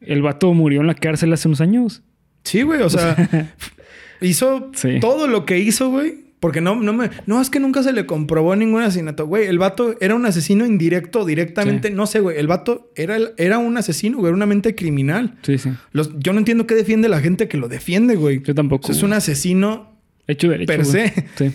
[0.00, 2.02] El vato murió en la cárcel hace unos años.
[2.44, 3.16] Sí, güey, o sea,
[4.20, 4.98] hizo Sí.
[5.00, 6.21] todo lo que hizo, güey.
[6.42, 7.08] Porque no, no me.
[7.26, 9.26] No, es que nunca se le comprobó ningún asesinato.
[9.28, 11.86] Güey, el vato era un asesino indirecto, directamente.
[11.88, 11.94] Sí.
[11.94, 12.36] No sé, güey.
[12.36, 14.30] El vato era, el- era un asesino, güey.
[14.30, 15.36] Era una mente criminal.
[15.42, 15.70] Sí, sí.
[15.92, 18.42] Los, yo no entiendo qué defiende la gente que lo defiende, güey.
[18.42, 18.82] Yo tampoco.
[18.82, 19.96] O sea, es un asesino.
[20.26, 20.66] Hecho derecho.
[20.66, 20.90] per güey.
[20.90, 21.26] se.
[21.36, 21.52] Sí.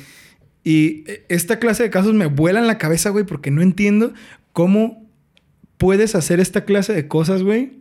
[0.63, 4.13] Y eh, esta clase de casos me vuelan la cabeza, güey, porque no entiendo
[4.53, 5.05] cómo
[5.77, 7.73] puedes hacer esta clase de cosas, güey.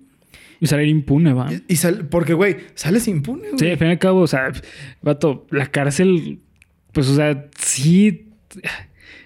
[0.60, 1.52] Y salir impune, va.
[1.52, 3.58] Y, y sal- porque, güey, sales impune, güey.
[3.58, 4.52] Sí, al fin y al cabo, o sea,
[5.02, 6.40] vato, la cárcel,
[6.96, 8.28] pues, o sea, sí.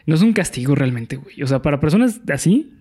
[0.06, 1.40] No es un castigo realmente, güey.
[1.42, 2.72] O sea, para personas así,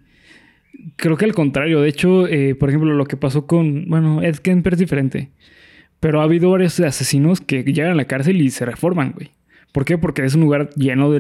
[0.96, 1.82] creo que al contrario.
[1.82, 3.86] De hecho, eh, por ejemplo, lo que pasó con.
[3.88, 5.30] Bueno, Ed Kemper es diferente.
[6.00, 9.32] Pero ha habido varios asesinos que llegan a la cárcel y se reforman, güey.
[9.74, 9.98] ¿Por qué?
[9.98, 11.18] Porque es un lugar lleno de,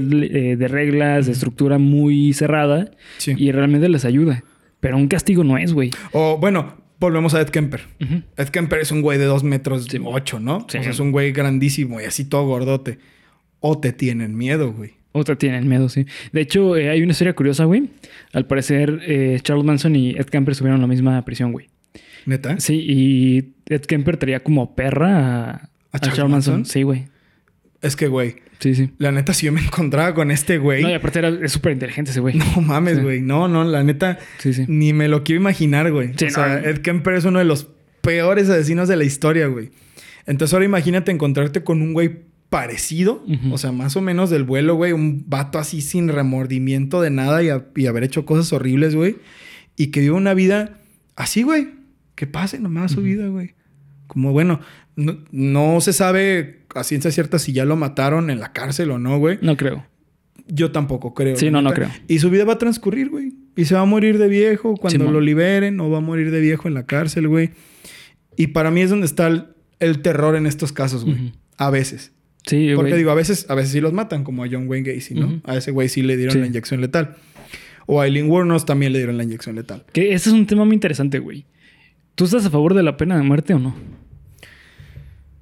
[0.51, 3.33] eh, de reglas, de estructura muy cerrada Sí.
[3.37, 4.43] y realmente les ayuda.
[4.79, 5.91] Pero un castigo no es, güey.
[6.13, 7.81] O, bueno, volvemos a Ed Kemper.
[8.37, 9.99] Ed Kemper es un güey de dos metros Sí.
[10.03, 10.65] ocho, ¿no?
[10.69, 10.77] Sí.
[10.79, 12.97] O sea, es un güey grandísimo y así todo gordote.
[13.59, 14.91] O te tienen miedo, güey.
[15.11, 16.05] Otra tienen miedo, sí.
[16.31, 17.89] De hecho, eh, hay una historia curiosa, güey.
[18.31, 21.67] Al parecer, eh, Charles Manson y Ed Kemper estuvieron en la misma prisión, güey.
[22.25, 22.59] ¿Neta?
[22.59, 26.53] Sí, y Ed Kemper traía como perra a, a Charles Charles, Manson?
[26.59, 26.65] Manson?
[26.71, 27.07] Sí, güey.
[27.81, 28.91] Es que, güey, Sí, sí.
[28.97, 30.83] la neta, si yo me encontraba con este güey.
[30.83, 32.35] No, y aparte era, es súper inteligente ese güey.
[32.35, 33.03] No mames, Sí.
[33.03, 33.21] güey.
[33.21, 34.65] No, no, la neta, Sí, sí.
[34.67, 36.11] ni me lo quiero imaginar, güey.
[36.17, 36.59] Sí, o sea.
[36.59, 37.67] Ed Kemper es uno de los
[38.01, 39.71] peores asesinos de la historia, güey.
[40.27, 44.75] Entonces ahora imagínate encontrarte con un güey parecido, o sea, más o menos del vuelo,
[44.75, 48.95] güey, un vato así sin remordimiento de nada y, a- y haber hecho cosas horribles,
[48.95, 49.17] güey,
[49.75, 50.79] y que vive una vida
[51.15, 51.67] así, güey,
[52.15, 53.53] que pase nomás su vida, güey.
[54.07, 54.59] Como bueno,
[54.95, 58.97] no, no se sabe a ciencia cierta si ya lo mataron en la cárcel o
[58.99, 59.37] no, güey.
[59.43, 59.85] No creo.
[60.47, 61.35] Yo tampoco creo.
[61.37, 61.89] Sí, no, no creo.
[62.07, 63.33] Y su vida va a transcurrir, güey.
[63.55, 66.41] Y se va a morir de viejo cuando lo liberen o va a morir de
[66.41, 67.51] viejo en la cárcel, güey.
[68.35, 69.45] Y para mí es donde está el,
[69.79, 71.33] el terror en estos casos, güey.
[71.57, 72.11] A veces.
[72.45, 75.13] Sí, Porque digo, a veces, a veces sí los matan, como a John Wayne Gacy,
[75.13, 75.41] ¿no?
[75.43, 76.39] A ese güey sí le dieron Sí.
[76.39, 77.15] la inyección letal.
[77.85, 79.83] O a Eileen Wuornos también le dieron la inyección letal.
[79.93, 81.45] Que este es un tema muy interesante, güey.
[82.15, 83.75] ¿Tú estás a favor de la pena de muerte o no?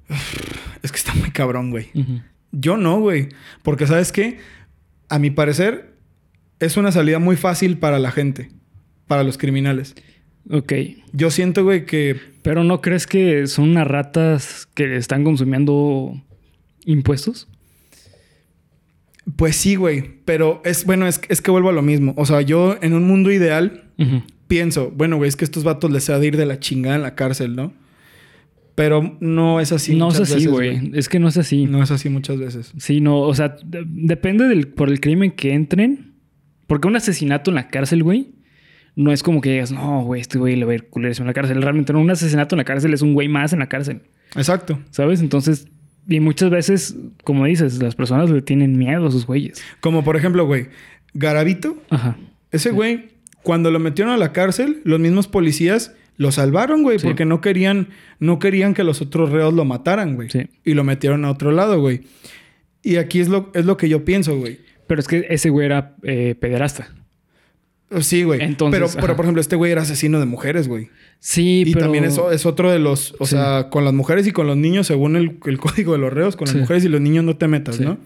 [0.82, 1.88] Es que está muy cabrón, güey.
[2.52, 3.28] Yo no, güey.
[3.62, 4.38] Porque, ¿sabes qué?
[5.08, 5.94] A mi parecer,
[6.60, 8.50] es una salida muy fácil para la gente.
[9.06, 9.94] Para los criminales.
[10.50, 10.72] Ok.
[11.12, 16.22] Yo siento, güey, que Pero ¿no crees que son unas ratas que están consumiendo
[16.92, 17.48] impuestos?
[19.36, 20.04] Pues sí, güey.
[20.24, 22.14] Pero es, bueno, es, es que vuelvo a lo mismo.
[22.16, 23.90] O sea, yo en un mundo ideal
[24.46, 27.02] pienso, bueno, güey, es que estos vatos les ha de ir de la chingada en
[27.02, 27.72] la cárcel, ¿no?
[28.74, 29.96] Pero no es así.
[29.96, 30.92] no es así, güey.
[30.94, 31.66] Es que no es así.
[31.66, 32.72] No es así muchas veces.
[32.78, 36.14] Sí, no, o sea, de- depende del, por el crimen que entren.
[36.68, 38.32] Porque un asesinato en la cárcel, güey,
[38.94, 41.28] no es como que digas, no, güey, este güey le va a ir culerísimo en
[41.28, 41.60] la cárcel.
[41.62, 44.02] Realmente no, un asesinato en la cárcel es un güey más en la cárcel,
[44.36, 44.78] Exacto.
[44.90, 45.20] ¿sabes?
[45.22, 45.66] Entonces,
[46.08, 49.62] y muchas veces, como dices, las personas le tienen miedo a sus güeyes.
[49.80, 50.68] Como por ejemplo, güey,
[51.14, 52.16] Garavito, Ajá.
[52.50, 53.10] ese güey,
[53.42, 57.06] cuando lo metieron a la cárcel, los mismos policías lo salvaron, güey, Sí.
[57.06, 60.30] porque no querían, no querían que los otros reos lo mataran, güey.
[60.30, 60.48] Sí.
[60.64, 62.00] Y lo metieron a otro lado, güey.
[62.82, 64.58] Y aquí es lo, es lo que yo pienso, güey.
[64.86, 66.88] Pero es que ese güey era eh, pederasta.
[68.00, 68.42] Sí, güey.
[68.42, 70.90] Entonces, pero, pero, por ejemplo, este güey era asesino de mujeres, güey.
[71.20, 71.86] Sí, Y pero...
[71.86, 73.32] también eso es otro de los, o Sí.
[73.32, 76.36] sea, con las mujeres y con los niños, según el, el código de los reos,
[76.36, 76.60] con las Sí.
[76.60, 77.84] mujeres y los niños no te metas, Sí.
[77.84, 77.98] ¿no?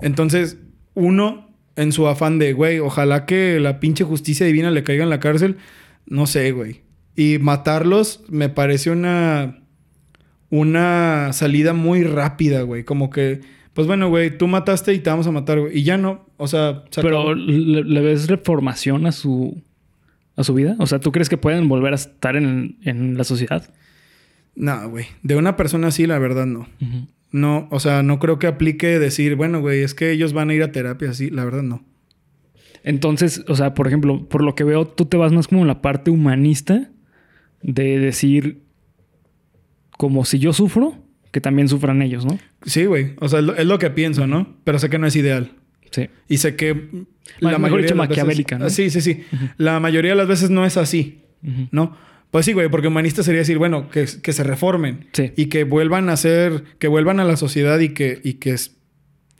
[0.00, 0.58] Entonces,
[0.94, 5.10] uno, en su afán de, güey, ojalá que la pinche justicia divina le caiga en
[5.10, 5.56] la cárcel,
[6.06, 6.82] no sé, güey.
[7.16, 9.58] Y matarlos me parece una,
[10.50, 12.84] una salida muy rápida, güey.
[12.84, 13.40] Como que,
[13.74, 15.78] pues bueno, güey, tú mataste y te vamos a matar, güey.
[15.78, 17.34] Y ya no, o sea, se Pero acabó.
[17.34, 19.62] ¿le, le ves reformación a su,
[20.40, 20.76] a su vida?
[20.78, 23.72] O sea, ¿tú crees que pueden volver a estar en, en la sociedad?
[24.54, 25.06] No, güey.
[25.22, 26.68] De una persona así, la verdad, no.
[27.32, 30.54] No, o sea, no creo que aplique decir, bueno, güey, es que ellos van a
[30.54, 31.30] ir a terapia así.
[31.30, 31.84] La verdad, no.
[32.82, 35.68] Entonces, o sea, por ejemplo, por lo que veo, tú te vas más como en
[35.68, 36.90] la parte humanista
[37.62, 38.62] de decir,
[39.96, 40.96] como si yo sufro,
[41.30, 42.38] que también sufran ellos, ¿no?
[42.64, 43.14] Sí, güey.
[43.20, 44.56] O sea, es lo, es lo que pienso, ¿no?
[44.64, 45.52] Pero sé que no es ideal.
[45.90, 46.08] Sí.
[46.28, 47.02] Y sé que Mejor
[47.40, 48.66] dicho, de las veces- maquiavélica, ¿no?
[48.66, 49.22] Ah, Sí, sí, sí.
[49.56, 51.20] La mayoría de las veces no es así.
[51.70, 51.96] ¿no?
[52.30, 55.06] Pues sí, güey, porque humanista sería decir, bueno, que, que se reformen.
[55.12, 55.32] Sí.
[55.36, 58.54] Y que vuelvan a ser, que vuelvan a la sociedad y que, y que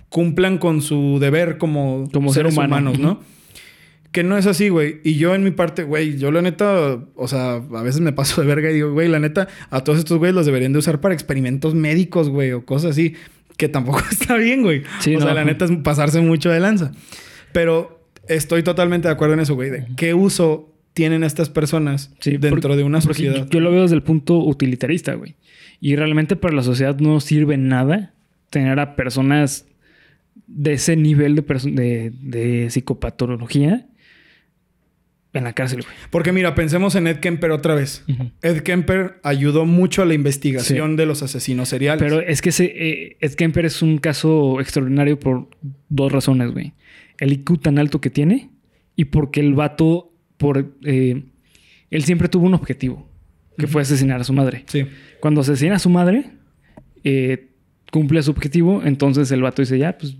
[0.09, 2.91] cumplan con su deber como, Como ser seres humano.
[2.91, 3.21] humanos, ¿no?
[4.13, 5.01] Que no es así, güey.
[5.05, 8.41] Y yo en mi parte, güey, yo la neta, o sea, a veces me paso
[8.41, 11.01] de verga y digo, güey, la neta, a todos estos güeyes los deberían de usar
[11.01, 13.15] para experimentos médicos, güey, o cosas así,
[13.61, 14.83] que tampoco está bien, güey.
[15.01, 16.93] Sí, o sea, la neta es pasarse mucho de lanza.
[17.53, 19.69] Pero estoy totalmente de acuerdo en eso, güey.
[19.71, 23.47] de ¿Qué uso tienen estas personas Sí, dentro porque- de una sociedad?
[23.51, 25.35] Yo lo veo desde el punto utilitarista, güey.
[25.81, 28.13] Y realmente para la sociedad no sirve nada
[28.49, 29.67] tener a personas
[30.47, 33.87] de ese nivel de, de psicopatología
[35.33, 35.95] en la cárcel, güey.
[36.11, 38.05] Porque mira, pensemos en Ed Kemper otra vez.
[38.43, 42.03] Ed Kemper ayudó mucho a la investigación de los asesinos seriales.
[42.03, 45.49] Pero es que ese, eh, Ed Kemper es un caso extraordinario por
[45.89, 46.73] dos razones, güey.
[47.19, 48.51] El IQ tan alto que tiene
[48.97, 51.23] y porque el vato, por, eh,
[51.91, 53.09] él siempre tuvo un objetivo,
[53.59, 54.65] que fue asesinar a su madre.
[54.67, 54.87] Sí.
[55.21, 56.25] Cuando asesina a su madre,
[57.05, 57.51] eh,
[57.93, 60.17] cumple su objetivo, entonces el vato dice, ya, pues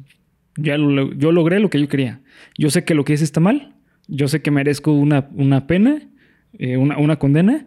[0.57, 2.21] ya lo- yo logré lo que yo quería.
[2.59, 3.75] Yo sé que lo que hice está mal,
[4.11, 6.03] yo sé que merezco una, una pena,
[6.59, 7.67] eh, una, una condena,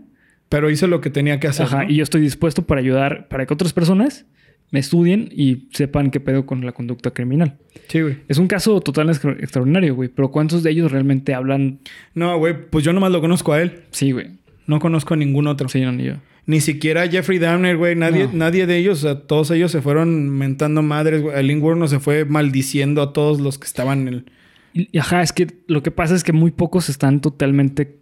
[0.49, 1.65] Pero hizo lo que tenía que hacer.
[1.65, 1.89] Ajá, ¿no?
[1.89, 4.25] y yo estoy dispuesto para ayudar, para que otras personas
[4.69, 7.57] me estudien y sepan qué pedo con la conducta criminal.
[7.87, 8.17] Sí, güey.
[8.27, 8.79] Es un caso
[9.09, 11.79] extra- extraordinario, güey, pero ¿cuántos de ellos realmente hablan?
[12.13, 13.81] No, güey, pues yo nomás lo conozco a él.
[13.91, 14.27] Sí, güey.
[14.67, 15.69] No conozco a ningún otro.
[15.69, 16.13] Sí, no, ni yo.
[16.45, 17.95] Ni siquiera Jeffrey Dahmer, güey.
[17.95, 18.33] Nadie, No.
[18.33, 21.37] nadie de ellos, o sea, todos ellos se fueron mentando madres, güey.
[21.39, 24.25] El no se fue maldiciendo a todos los que estaban en el.
[24.73, 27.99] Y, ajá, es que lo que pasa es que muy pocos están totalmente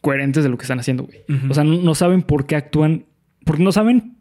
[0.00, 1.20] coherentes de lo que están haciendo, güey.
[1.48, 3.06] O sea, no, no saben por qué actúan,
[3.44, 4.16] porque no saben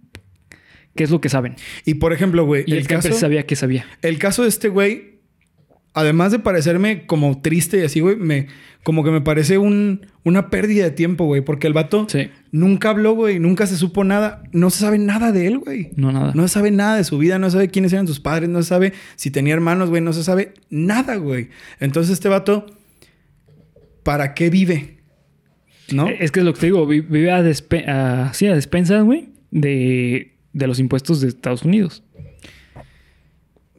[0.95, 1.55] qué es lo que saben.
[1.85, 3.85] Y por ejemplo, güey, Y el, el, caso, sabía que sabía.
[4.01, 5.16] el caso de este güey,
[5.97, 8.47] además de parecerme como triste y así, güey, me,
[8.83, 11.41] como que me parece un, una pérdida de tiempo, güey.
[11.41, 12.29] Porque el vato Sí.
[12.51, 13.39] nunca habló, güey.
[13.39, 14.43] Nunca se supo nada.
[14.53, 15.89] No se sabe nada de él, güey.
[15.95, 16.31] No, nada.
[16.35, 18.69] No se sabe nada de su vida, no sabe quiénes eran sus padres, no se
[18.69, 21.49] sabe si tenía hermanos, güey, no se sabe nada, güey.
[21.79, 22.65] Entonces este vato,
[24.03, 24.97] ¿para qué vive?
[25.91, 26.07] ¿No?
[26.07, 28.55] Eh, Es que es lo que te digo, vi- vive a, despe- a- sí, a
[28.55, 32.03] despensas, güey, de, de los impuestos de Estados Unidos.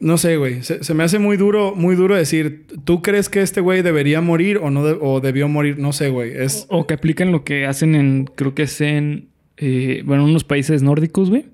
[0.01, 0.63] No sé, güey.
[0.63, 4.59] Se, me hace muy duro, muy duro decir, ¿tú crees que este güey debería morir
[4.59, 5.79] o no de- o debió morir?
[5.79, 6.33] No sé, güey.
[6.69, 10.83] O que aplican lo que hacen en, creo que es en, eh, bueno, unos países
[10.83, 11.47] nórdicos, güey.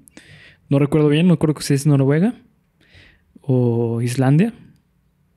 [0.68, 2.34] No recuerdo bien, no creo que si es Noruega
[3.40, 4.53] o Islandia.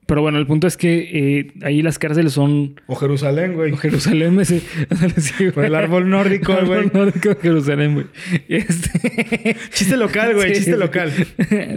[0.08, 3.72] Pero bueno, el punto es que eh, ahí las cárceles son o Jerusalén, güey.
[3.72, 4.60] o Jerusalén, ese,
[5.18, 5.52] sí, güey.
[5.52, 6.78] Por el árbol nórdico, El güey.
[6.78, 8.06] árbol nórdico de Jerusalén, güey.
[8.48, 9.54] Este...
[9.70, 11.12] Chiste local, güey, Sí, chiste local.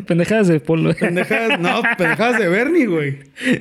[0.07, 0.93] Pendejadas de polo.
[0.95, 3.17] Pendejadas, no, pendejadas de Bernie, güey.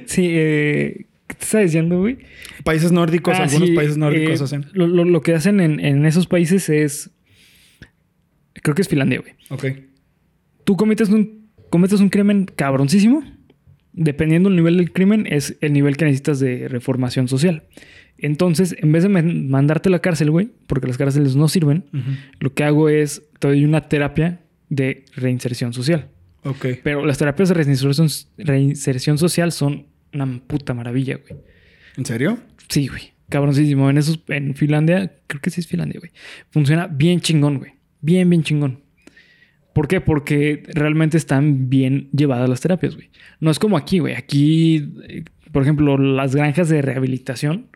[0.06, 2.18] Sí, eh, te estaba diciendo, güey.
[2.62, 4.66] Países nórdicos, Ah, algunos sí, países nórdicos eh, hacen.
[4.72, 7.10] Lo, lo- lo que hacen en, en esos países es.
[8.62, 9.32] Creo que es Finlandia, güey.
[9.48, 9.80] Ok.
[10.62, 13.24] Tú cometes un, cometes un crimen cabroncísimo.
[13.92, 17.64] Dependiendo del nivel del crimen, es el nivel que necesitas de reformación social.
[18.18, 21.84] Entonces, en vez de mandarte a la cárcel, güey, porque las cárceles no sirven,
[22.38, 26.08] lo que hago es te doy una terapia de reinserción social.
[26.44, 26.66] Ok.
[26.82, 31.40] Pero las terapias de reinserción, reinserción social son una puta maravilla, güey.
[31.96, 32.38] ¿En serio?
[32.68, 33.12] Sí, güey.
[33.28, 33.88] Cabroncísimo.
[33.90, 36.12] En esos, en Finlandia, creo que sí es Finlandia, güey.
[36.50, 37.72] Funciona bien chingón, güey.
[38.00, 38.80] Bien, bien chingón.
[39.72, 40.00] ¿Por qué?
[40.00, 43.10] Porque realmente están bien llevadas las terapias, güey.
[43.38, 44.14] No es como aquí, güey.
[44.14, 47.66] Aquí, eh, por ejemplo, las granjas de rehabilitación,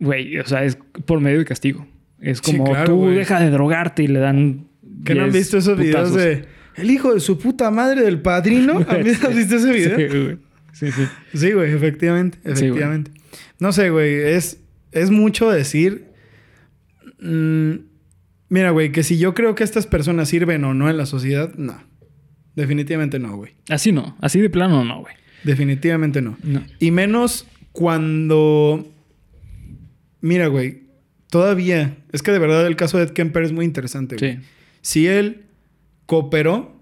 [0.00, 1.86] güey, o sea, es por medio de castigo.
[2.20, 3.14] Es Sí, como claro, tú güey.
[3.14, 4.66] deja de drogarte y le dan.
[5.04, 6.16] ¿Qué no han 10 visto esos videos putazos.
[6.16, 6.44] de
[6.76, 8.84] el hijo de su puta madre del padrino?
[8.88, 9.96] ¿Han visto, has visto ese video?
[9.96, 10.38] Sí, güey.
[10.72, 11.02] Sí, sí.
[11.34, 13.10] Sí, güey, efectivamente, efectivamente.
[13.60, 14.58] no sé, güey, es,
[14.92, 16.06] es mucho decir.
[17.20, 17.72] mm,
[18.48, 21.54] mira, güey, que si yo creo que estas personas sirven o no en la sociedad,
[21.54, 21.82] no.
[22.54, 23.54] Definitivamente no, güey.
[23.68, 24.16] Así no.
[24.20, 25.14] Así de plano no, güey.
[25.42, 26.36] Definitivamente no.
[26.42, 26.62] No.
[26.78, 28.86] Y menos cuando.
[30.20, 30.84] Mira, güey,
[31.30, 31.96] todavía.
[32.12, 34.36] Es que de verdad el caso de Ed Kemper es muy interesante, güey.
[34.36, 34.42] Sí.
[34.80, 35.42] Si él
[36.06, 36.74] cooperó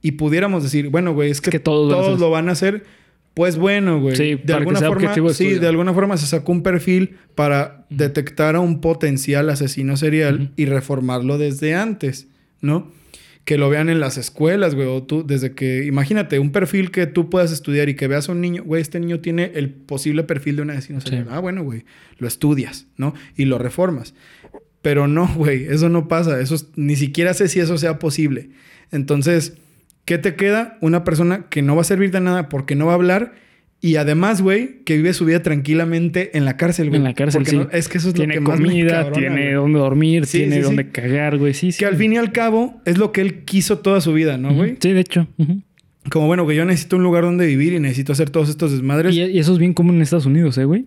[0.00, 2.86] y pudiéramos decir, bueno, güey, es que, Es que todos lo van a hacer,
[3.38, 4.16] pues bueno, güey.
[4.16, 5.60] Sí, de alguna forma, sí, estudio.
[5.60, 10.64] de alguna forma se sacó un perfil para detectar a un potencial asesino serial y
[10.66, 12.26] reformarlo desde antes,
[12.60, 12.90] ¿no?
[13.44, 17.06] Que lo vean en las escuelas, güey, o tú, desde que, imagínate, un perfil que
[17.06, 20.24] tú puedas estudiar y que veas a un niño, güey, este niño tiene el posible
[20.24, 21.24] perfil de un asesino serial.
[21.26, 21.30] Sí.
[21.32, 21.84] Ah, bueno, güey,
[22.18, 23.14] lo estudias, ¿no?
[23.36, 24.14] Y lo reformas.
[24.82, 26.40] Pero no, güey, eso no pasa.
[26.40, 28.50] Eso es- ni siquiera sé si eso sea posible.
[28.90, 29.54] Entonces,
[30.08, 30.78] ¿qué te queda?
[30.80, 33.34] Una persona que no va a servir de nada porque no va a hablar
[33.82, 36.96] y además, güey, que vive su vida tranquilamente en la cárcel, güey.
[36.98, 37.56] En la cárcel, Porque sí.
[37.58, 39.52] no- es que eso es tiene lo que más me comida, encabrona, tiene güey.
[39.52, 40.64] dónde dormir, Sí, tiene sí, sí.
[40.64, 41.52] dónde cagar, güey.
[41.52, 41.78] Sí, sí.
[41.78, 44.54] Que al fin y al cabo es lo que él quiso toda su vida, ¿no,
[44.54, 44.76] güey?
[44.80, 45.28] Sí, de hecho.
[46.10, 49.14] Como, bueno, que yo necesito un lugar donde vivir y necesito hacer todos estos desmadres.
[49.14, 50.86] Y, y eso es bien común en Estados Unidos, ¿eh, güey?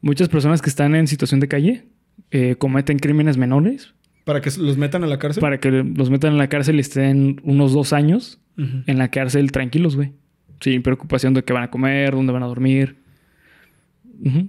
[0.00, 1.84] Muchas personas que están en situación de calle
[2.30, 3.92] eh, cometen crímenes menores
[4.24, 5.40] Para que los metan a la cárcel.
[5.40, 8.40] para que los metan en la cárcel y estén unos dos años
[8.86, 10.12] En la cárcel tranquilos, güey.
[10.60, 12.96] Sin preocupación de qué van a comer, dónde van a dormir.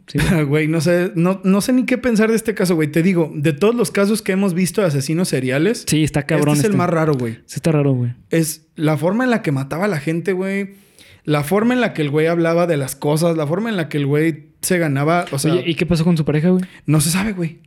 [0.07, 0.43] Sí, güey.
[0.45, 2.89] Güey, no sé, no, no sé ni qué pensar de este caso, güey.
[2.91, 6.55] Te digo, de todos los casos que hemos visto de asesinos seriales, Sí, está cabrón.
[6.55, 6.77] este es el este.
[6.77, 7.35] más raro, güey.
[7.45, 8.13] Sí, está raro, güey.
[8.29, 10.71] Es la forma en la que mataba a la gente, güey.
[11.23, 13.87] La forma en la que el güey hablaba de las cosas, la forma en la
[13.87, 16.65] que el güey se ganaba, o sea, Oye, ¿y qué pasó con su pareja, güey?
[16.85, 17.59] no se sabe, güey.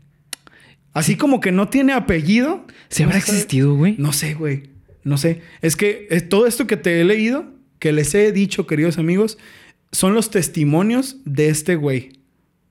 [0.93, 2.67] Así como que no tiene apellido.
[2.89, 3.33] ¿Se no habrá sabe.
[3.39, 3.95] existido, güey?
[3.99, 4.74] No sé, güey.
[5.05, 5.43] No sé.
[5.61, 7.47] Es que es todo esto que te he leído,
[7.79, 9.39] que les he dicho, queridos amigos,
[9.93, 12.19] son los testimonios de este güey.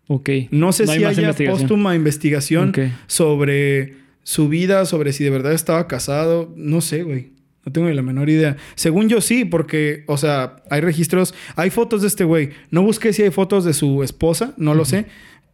[0.07, 0.29] Ok.
[0.51, 1.59] No sé hay si más haya investigación.
[1.59, 2.73] póstuma investigación
[3.07, 6.53] sobre su vida, sobre si de verdad estaba casado.
[6.57, 7.33] No sé, güey.
[7.65, 8.57] No tengo ni la menor idea.
[8.75, 12.49] Según yo sí, porque, o sea, hay registros, hay fotos de este güey.
[12.71, 15.05] No busqué si hay fotos de su esposa, no lo sé,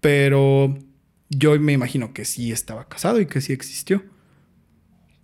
[0.02, 0.76] pero
[1.30, 4.04] yo me imagino que sí estaba casado y que sí existió.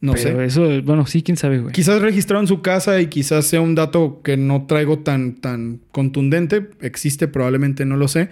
[0.01, 0.45] No Pero sé.
[0.45, 1.73] eso, bueno, sí, quién sabe, güey.
[1.73, 5.79] Quizás registrado en su casa y quizás sea un dato que no traigo tan, tan
[5.91, 6.69] contundente.
[6.81, 8.29] Existe, probablemente no lo sé.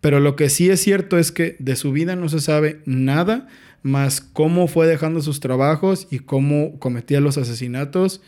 [0.00, 3.48] Pero lo que sí es cierto es que de su vida no se sabe nada
[3.82, 8.20] más cómo fue dejando sus trabajos y cómo cometía los asesinatos.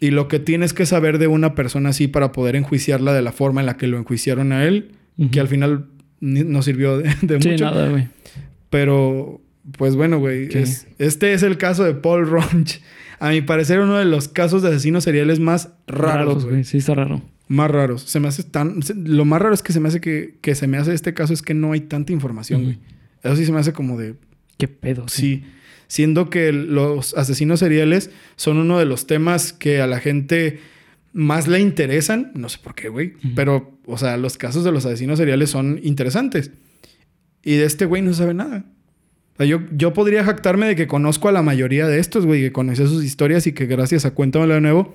[0.00, 3.32] Y lo que tienes que saber de una persona así para poder enjuiciarla de la
[3.32, 4.92] forma en la que lo enjuiciaron a él,
[5.30, 5.86] que al final
[6.20, 7.64] no sirvió de, de Sí, mucho.
[7.64, 8.08] nada, güey.
[8.70, 9.40] Pero,
[9.72, 10.48] pues bueno, güey.
[10.98, 12.80] Este es el caso de Paul Ronch.
[13.18, 16.64] A mi parecer, uno de los casos de asesinos seriales más raros, güey.
[16.64, 17.22] Sí, está raro.
[17.48, 18.02] Más raros.
[18.02, 18.80] Se me hace tan...
[19.04, 21.32] Lo más raro es que se me hace que, que se me hace este caso
[21.32, 22.78] es que no hay tanta información, güey.
[23.22, 24.16] Eso sí se me hace como de...
[24.58, 25.08] Qué pedo.
[25.08, 25.44] Sí.
[25.86, 30.60] Siendo que los asesinos seriales son uno de los temas que a la gente
[31.12, 32.32] más le interesan.
[32.34, 33.14] No sé por qué, güey.
[33.34, 36.50] Pero, o sea, los casos de los asesinos seriales son interesantes.
[37.42, 38.64] Y de este güey no se sabe nada.
[39.36, 42.40] O sea, yo, yo podría jactarme de que conozco a la mayoría de estos, güey,
[42.42, 44.94] que conocí sus historias y que gracias a Cuéntamelo de nuevo,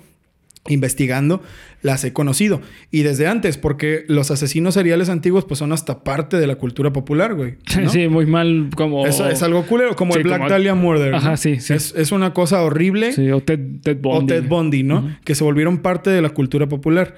[0.67, 1.41] investigando,
[1.81, 2.61] las he conocido.
[2.91, 6.93] Y desde antes, porque los asesinos seriales antiguos, pues son hasta parte de la cultura
[6.93, 7.55] popular, güey.
[7.81, 7.89] ¿no?
[7.89, 9.05] Sí, muy mal como...
[9.07, 11.11] Eso es algo culero, como Sí, el Black como- Dahlia Murder.
[11.11, 11.17] ¿no?
[11.17, 11.73] Ajá, sí, sí.
[11.73, 13.11] Es, es una cosa horrible.
[13.13, 14.23] Sí, o Ted, Ted Bundy.
[14.23, 15.17] O Ted Bundy, ¿no?
[15.23, 17.15] Que se volvieron parte de la cultura popular.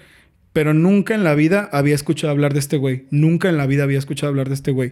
[0.54, 3.06] Pero nunca en la vida había escuchado hablar de este güey.
[3.12, 4.92] Nunca en la vida había escuchado hablar de este güey.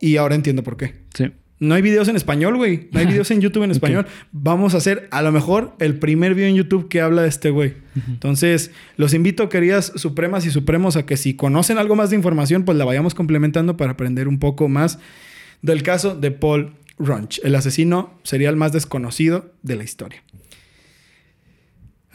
[0.00, 0.94] Y ahora entiendo por qué.
[1.14, 1.32] Sí.
[1.64, 2.88] No hay videos en español, güey.
[2.92, 4.06] No hay videos en YouTube en español.
[4.32, 7.50] Vamos a hacer, a lo mejor, el primer video en YouTube que habla de este
[7.50, 7.74] güey.
[8.08, 12.64] Entonces, los invito, queridas supremas y supremos, a que si conocen algo más de información,
[12.64, 14.98] pues la vayamos complementando para aprender un poco más
[15.62, 20.22] del caso de Paul Runch, el asesino serial más desconocido de la historia.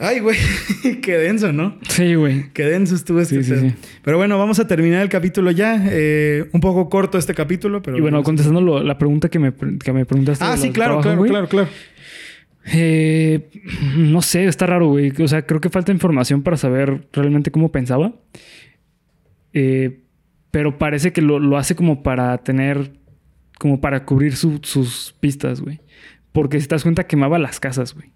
[0.02, 0.38] Ay, güey,
[1.02, 1.78] qué denso, ¿no?
[1.88, 2.50] Sí, güey.
[2.54, 3.74] Qué denso estuvo este Sí, sí.
[4.02, 5.78] Pero bueno, vamos a terminar el capítulo ya.
[5.90, 7.98] Eh, un poco corto este capítulo, pero...
[7.98, 10.42] Y bueno, contestando lo- la pregunta que me, que me preguntaste.
[10.42, 11.68] Ah, sí, claro, trabajos, claro, claro, claro.
[12.72, 13.50] Eh,
[13.96, 15.12] no sé, está raro, güey.
[15.22, 18.14] O sea, creo que falta información para saber realmente cómo pensaba.
[19.52, 20.00] Eh,
[20.50, 22.92] pero parece que lo, lo hace como para tener,
[23.58, 25.80] como para cubrir su- sus pistas, güey.
[26.32, 28.12] Porque si te das cuenta, quemaba las casas, güey.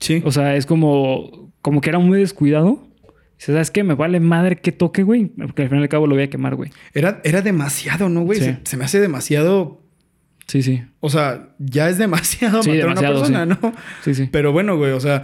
[0.00, 0.22] Sí.
[0.24, 2.86] O sea, es como, como que era muy descuidado.
[3.38, 3.84] Dice, ¿sabes qué?
[3.84, 5.26] Me vale madre que toque, güey.
[5.26, 6.70] Porque al fin y al cabo lo voy a quemar, güey.
[6.92, 8.38] Era, era demasiado, ¿no, güey?
[8.38, 8.44] Sí.
[8.44, 9.82] Se, se me hace demasiado...
[10.46, 10.82] Sí, sí.
[11.00, 13.72] O sea, ya es demasiado Sí, matar demasiado, a una persona, ¿no?
[14.02, 14.28] Sí, sí.
[14.30, 15.22] Pero bueno, güey, o sea,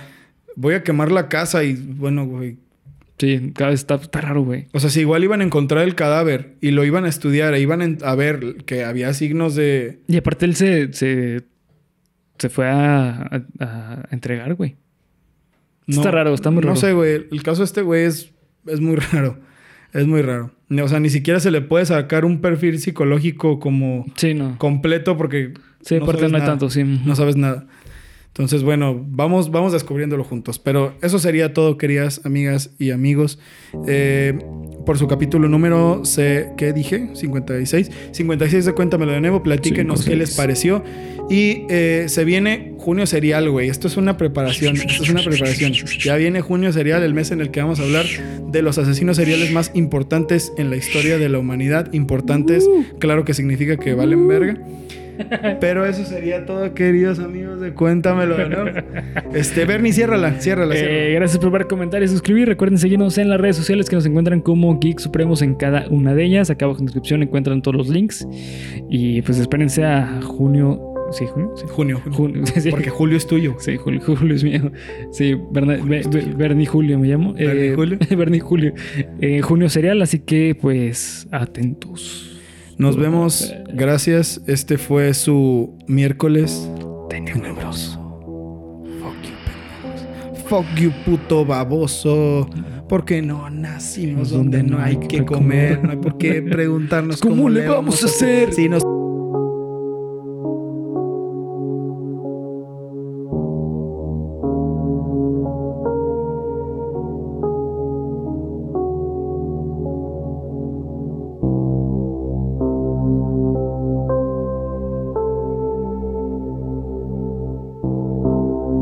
[0.56, 2.56] voy a quemar la casa y bueno, güey.
[3.18, 4.68] Sí, cada vez está, está raro, güey.
[4.72, 7.60] O sea, si igual iban a encontrar el cadáver y lo iban a estudiar e
[7.60, 10.00] iban a ver que había signos de...
[10.08, 11.42] Y aparte él se, se,
[12.40, 14.76] se fue a, a- a entregar, güey.
[15.86, 16.74] Está raro, está muy raro.
[16.74, 17.26] No sé, güey.
[17.30, 18.32] El caso de este güey es,
[18.66, 19.38] es muy raro.
[19.92, 20.52] Es muy raro.
[20.82, 24.56] O sea, ni siquiera se le puede sacar un perfil psicológico como Sí, no.
[24.58, 25.52] completo porque...
[25.82, 26.52] Sí, aparte sabes no hay nada.
[26.52, 26.84] tanto, sí.
[26.84, 27.66] No sabes nada.
[28.30, 30.60] Entonces, bueno, vamos, vamos descubriéndolo juntos.
[30.60, 33.40] Pero eso sería todo, queridas amigas y amigos.
[33.88, 34.38] Eh,
[34.86, 37.10] por su capítulo número, C, ¿qué dije?
[37.14, 37.90] 56.
[38.12, 39.42] 56 de Cuéntamelo de nuevo.
[39.42, 40.36] Platíquenos qué les 56.
[40.36, 40.84] pareció.
[41.28, 43.68] Y eh, se viene junio serial, güey.
[43.68, 44.76] Esto es una preparación.
[44.76, 45.72] Esto es una preparación.
[45.72, 48.06] Ya viene junio serial, el mes en el que vamos a hablar
[48.46, 51.92] de los asesinos seriales más importantes en la historia de la humanidad.
[51.92, 52.64] Importantes,
[53.00, 54.56] claro que significa que valen verga.
[55.60, 58.70] Pero eso sería todo, queridos amigos de Cuéntamelo de nuevo.
[59.34, 60.98] Este, Bernie, ciérrala, ciérrala, ciérrala.
[60.98, 62.48] Eh, gracias por ver, comentar y suscribir.
[62.48, 66.14] Recuerden seguirnos en las redes sociales que nos encuentran como Geek Supremos en cada una
[66.14, 66.50] de ellas.
[66.50, 68.26] Acá abajo en la descripción encuentran todos los links.
[68.88, 70.80] Y pues espérense a junio.
[71.12, 71.52] ¿Sí, junio?
[71.56, 71.64] Sí.
[71.68, 72.42] Junio, junio.
[72.60, 72.70] Sí.
[72.70, 73.56] Porque Julio es tuyo.
[73.58, 74.70] Sí, Julio, Julio es mío.
[75.10, 77.32] Sí, Berna- Be- Be- Bernie Julio me llamo.
[77.34, 77.98] ¿Bernie Eh, Julio?
[78.16, 78.72] Bernie Julio.
[79.20, 82.29] Eh, junio serial, así que pues atentos.
[82.80, 83.54] Nos vemos.
[83.74, 84.40] Gracias.
[84.46, 86.66] Este fue su miércoles.
[87.10, 88.00] Tenebroso.
[89.00, 90.44] Fuck you, pendejos.
[90.48, 92.48] Fuck you, puto baboso.
[92.88, 95.84] Porque no nacimos donde no hay que comer.
[95.84, 98.54] No hay por qué preguntarnos ¿Cómo le vamos a hacer?
[98.54, 98.82] Si nos